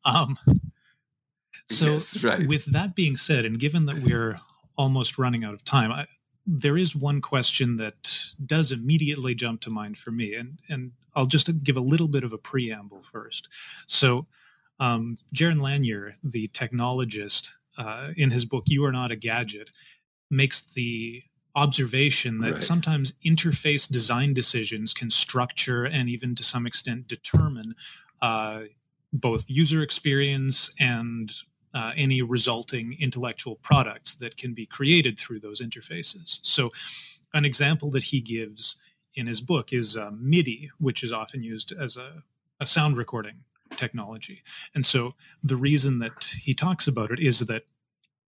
[0.03, 0.37] Um,
[1.69, 2.47] so, yes, right.
[2.47, 4.39] with that being said, and given that we're
[4.77, 6.05] almost running out of time, I,
[6.45, 11.25] there is one question that does immediately jump to mind for me, and and I'll
[11.25, 13.49] just give a little bit of a preamble first.
[13.87, 14.27] So
[14.79, 19.71] um, Jaron Lanier, the technologist, uh, in his book "You Are Not a Gadget,"
[20.29, 21.23] makes the
[21.55, 22.63] observation that right.
[22.63, 27.73] sometimes interface design decisions can structure and even to some extent determine
[28.21, 28.63] uh,
[29.13, 31.31] both user experience and
[31.73, 36.39] uh, any resulting intellectual products that can be created through those interfaces.
[36.43, 36.71] So,
[37.33, 38.77] an example that he gives
[39.15, 42.23] in his book is uh, MIDI, which is often used as a,
[42.59, 43.35] a sound recording
[43.71, 44.43] technology.
[44.73, 47.63] And so the reason that he talks about it is that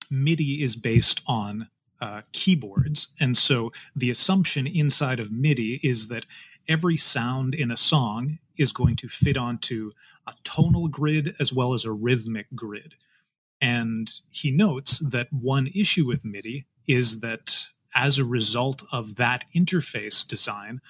[0.10, 1.70] MIDI is based on
[2.02, 3.08] uh, keyboards.
[3.20, 6.26] And so the assumption inside of MIDI is that
[6.68, 9.92] every sound in a song is going to fit onto
[10.28, 12.96] a tonal grid as well as a rhythmic grid.
[13.62, 17.58] And he notes that one issue with MIDI is that
[17.94, 20.82] as a result of that interface design,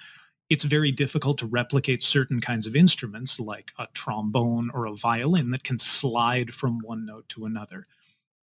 [0.52, 5.50] it's very difficult to replicate certain kinds of instruments like a trombone or a violin
[5.50, 7.86] that can slide from one note to another,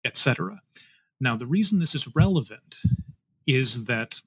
[0.05, 0.63] etc.
[1.21, 2.79] Now, the reason this is relevant
[3.45, 4.21] is that,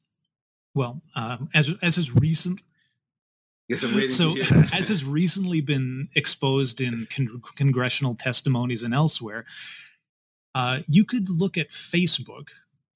[0.75, 2.61] well, um, as as has recent.
[3.69, 4.35] Yes, I'm waiting so,
[4.73, 9.45] as has recently been exposed in con- congressional testimonies and elsewhere,
[10.53, 12.49] uh, you could look at Facebook,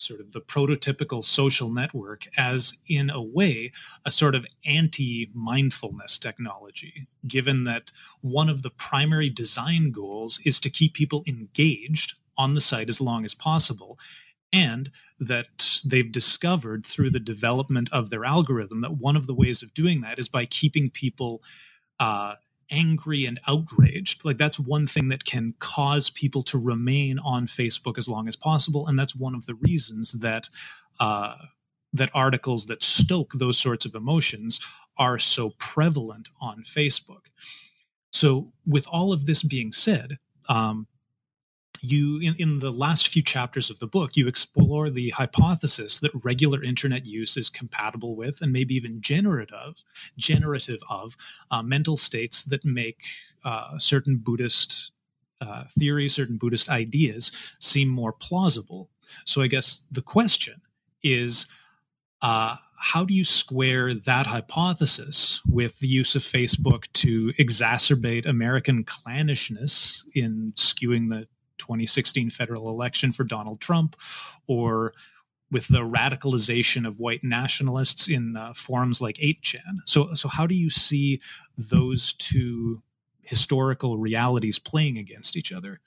[0.04, 3.72] sort of the prototypical social network as, in a way,
[4.06, 7.92] a sort of anti mindfulness technology, given that
[8.22, 13.02] one of the primary design goals is to keep people engaged on the site as
[13.02, 13.98] long as possible.
[14.52, 19.64] And that they've discovered through the development of their algorithm that one of the ways
[19.64, 21.42] of doing that is by keeping people
[22.00, 22.36] uh,
[22.74, 24.26] angry and outraged.
[24.26, 28.36] Like that's one thing that can cause people to remain on Facebook as long as
[28.36, 30.50] possible, and that's one of the reasons that
[31.00, 31.36] uh,
[31.94, 34.60] that articles that stoke those sorts of emotions
[34.98, 37.28] are so prevalent on Facebook.
[38.12, 40.18] So, with all of this being said,
[40.50, 40.88] um,
[41.84, 46.12] you in, in the last few chapters of the book you explore the hypothesis that
[46.24, 49.84] regular internet use is compatible with and maybe even generative
[50.18, 51.16] generative of
[51.52, 53.04] uh, mental states that make
[53.44, 54.92] uh, certain buddhist
[55.42, 58.90] uh, theories certain buddhist ideas seem more plausible.
[59.26, 60.62] So i guess the question
[61.04, 61.48] is
[62.22, 68.86] uh, how do you square that hypothesis with the use of Facebook to exacerbate American
[68.86, 71.28] clannishness in skewing the
[71.64, 73.96] 2016 federal election for Donald Trump
[74.48, 74.94] or
[75.52, 79.78] with the radicalization of white nationalists in uh, forums like 8chan.
[79.86, 81.22] So, so how do you see
[81.58, 82.82] those two
[83.22, 85.80] historical realities playing against each other?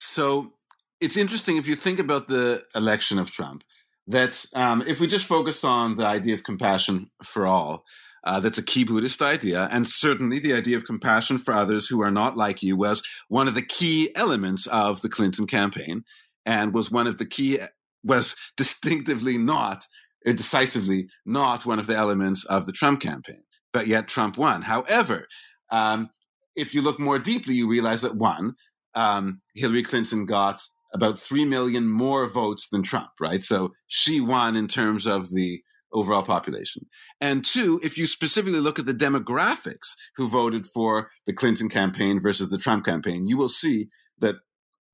[0.00, 0.52] So
[1.00, 3.64] it's interesting if you think about the election of Trump.
[4.08, 7.84] That um, if we just focus on the idea of compassion for all,
[8.28, 9.70] uh, that's a key Buddhist idea.
[9.72, 13.48] And certainly the idea of compassion for others who are not like you was one
[13.48, 16.04] of the key elements of the Clinton campaign
[16.44, 17.58] and was one of the key,
[18.04, 19.84] was distinctively not,
[20.26, 23.44] or decisively not one of the elements of the Trump campaign.
[23.72, 24.62] But yet Trump won.
[24.62, 25.26] However,
[25.70, 26.10] um,
[26.54, 28.56] if you look more deeply, you realize that one,
[28.94, 30.60] um, Hillary Clinton got
[30.92, 33.40] about 3 million more votes than Trump, right?
[33.40, 35.62] So she won in terms of the
[35.92, 36.86] overall population.
[37.20, 42.20] And two, if you specifically look at the demographics who voted for the Clinton campaign
[42.20, 44.36] versus the Trump campaign, you will see that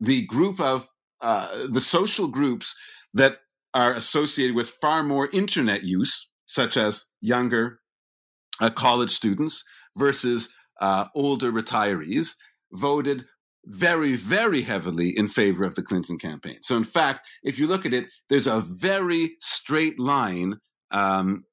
[0.01, 0.89] the group of
[1.21, 2.77] uh, the social groups
[3.13, 3.39] that
[3.73, 7.81] are associated with far more internet use, such as younger
[8.61, 9.65] uh, college students
[9.97, 12.35] versus uh, older retirees,
[12.73, 13.25] voted
[13.67, 16.59] very, very heavily in favor of the Clinton campaign.
[16.63, 20.59] So, in fact, if you look at it, there's a very straight line
[20.95, 21.45] um,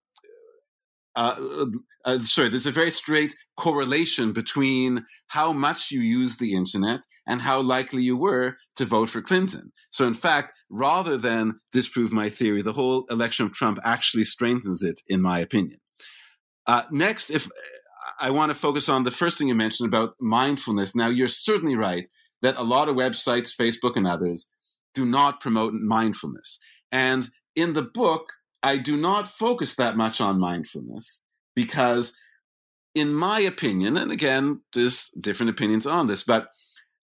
[1.16, 1.66] uh, uh,
[2.06, 7.42] uh, sorry, there's a very straight correlation between how much you use the internet and
[7.42, 9.72] how likely you were to vote for Clinton.
[9.92, 14.84] So, in fact, rather than disprove my theory, the whole election of Trump actually strengthens
[14.84, 15.80] it, in my opinion.
[16.66, 17.50] Uh, next, if
[18.20, 20.96] I want to focus on the first thing you mentioned about mindfulness.
[20.96, 22.08] Now, you're certainly right
[22.42, 24.48] that a lot of websites, Facebook and others,
[24.94, 26.60] do not promote mindfulness.
[26.92, 28.28] And in the book,
[28.64, 31.24] I do not focus that much on mindfulness
[31.55, 32.18] because,
[32.93, 36.49] in my opinion, and again, there's different opinions on this, but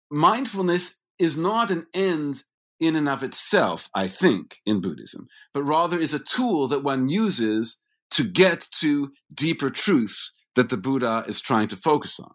[0.10, 2.44] mindfulness is not an end
[2.80, 7.10] in and of itself, I think, in Buddhism, but rather is a tool that one
[7.10, 7.80] uses
[8.12, 12.32] to get to deeper truths that the Buddha is trying to focus on.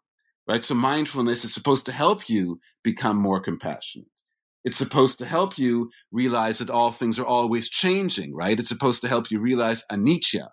[0.47, 0.65] Right?
[0.65, 4.09] So mindfulness is supposed to help you become more compassionate.
[4.65, 8.59] It's supposed to help you realize that all things are always changing, right?
[8.59, 10.49] It's supposed to help you realize anicca,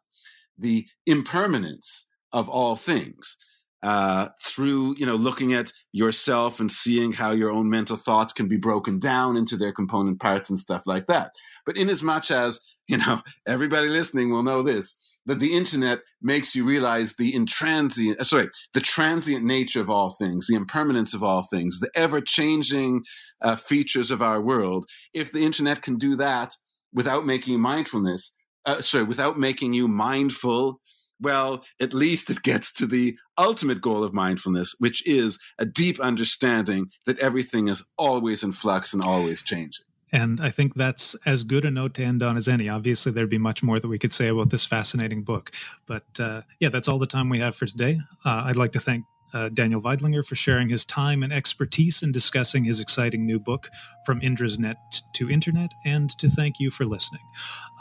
[0.57, 3.37] the impermanence of all things.
[3.83, 8.47] Uh, through you know looking at yourself and seeing how your own mental thoughts can
[8.47, 11.35] be broken down into their component parts and stuff like that.
[11.67, 15.99] But in as much as you know everybody listening will know this, that the internet
[16.21, 21.13] makes you realize the intransient, uh, sorry, the transient nature of all things, the impermanence
[21.13, 23.03] of all things, the ever changing
[23.41, 24.85] uh, features of our world.
[25.13, 26.53] If the internet can do that
[26.93, 30.79] without making mindfulness, uh, sorry, without making you mindful,
[31.19, 35.99] well, at least it gets to the ultimate goal of mindfulness, which is a deep
[35.99, 39.85] understanding that everything is always in flux and always changing.
[40.15, 42.69] And I think that's as good a note to end on as any.
[42.69, 45.51] Obviously, there'd be much more that we could say about this fascinating book.
[45.85, 47.99] But uh, yeah, that's all the time we have for today.
[48.23, 49.03] Uh, I'd like to thank
[49.33, 53.69] uh, Daniel Veidlinger for sharing his time and expertise in discussing his exciting new book,
[54.05, 54.77] From Indra's Net
[55.15, 57.23] to Internet, and to thank you for listening.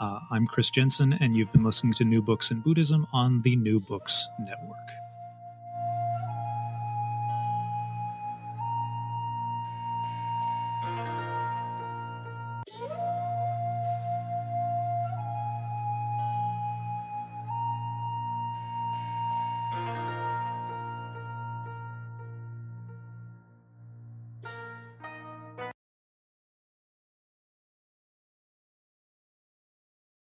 [0.01, 3.55] Uh, I'm Chris Jensen, and you've been listening to New Books in Buddhism on the
[3.55, 5.04] New Books Network.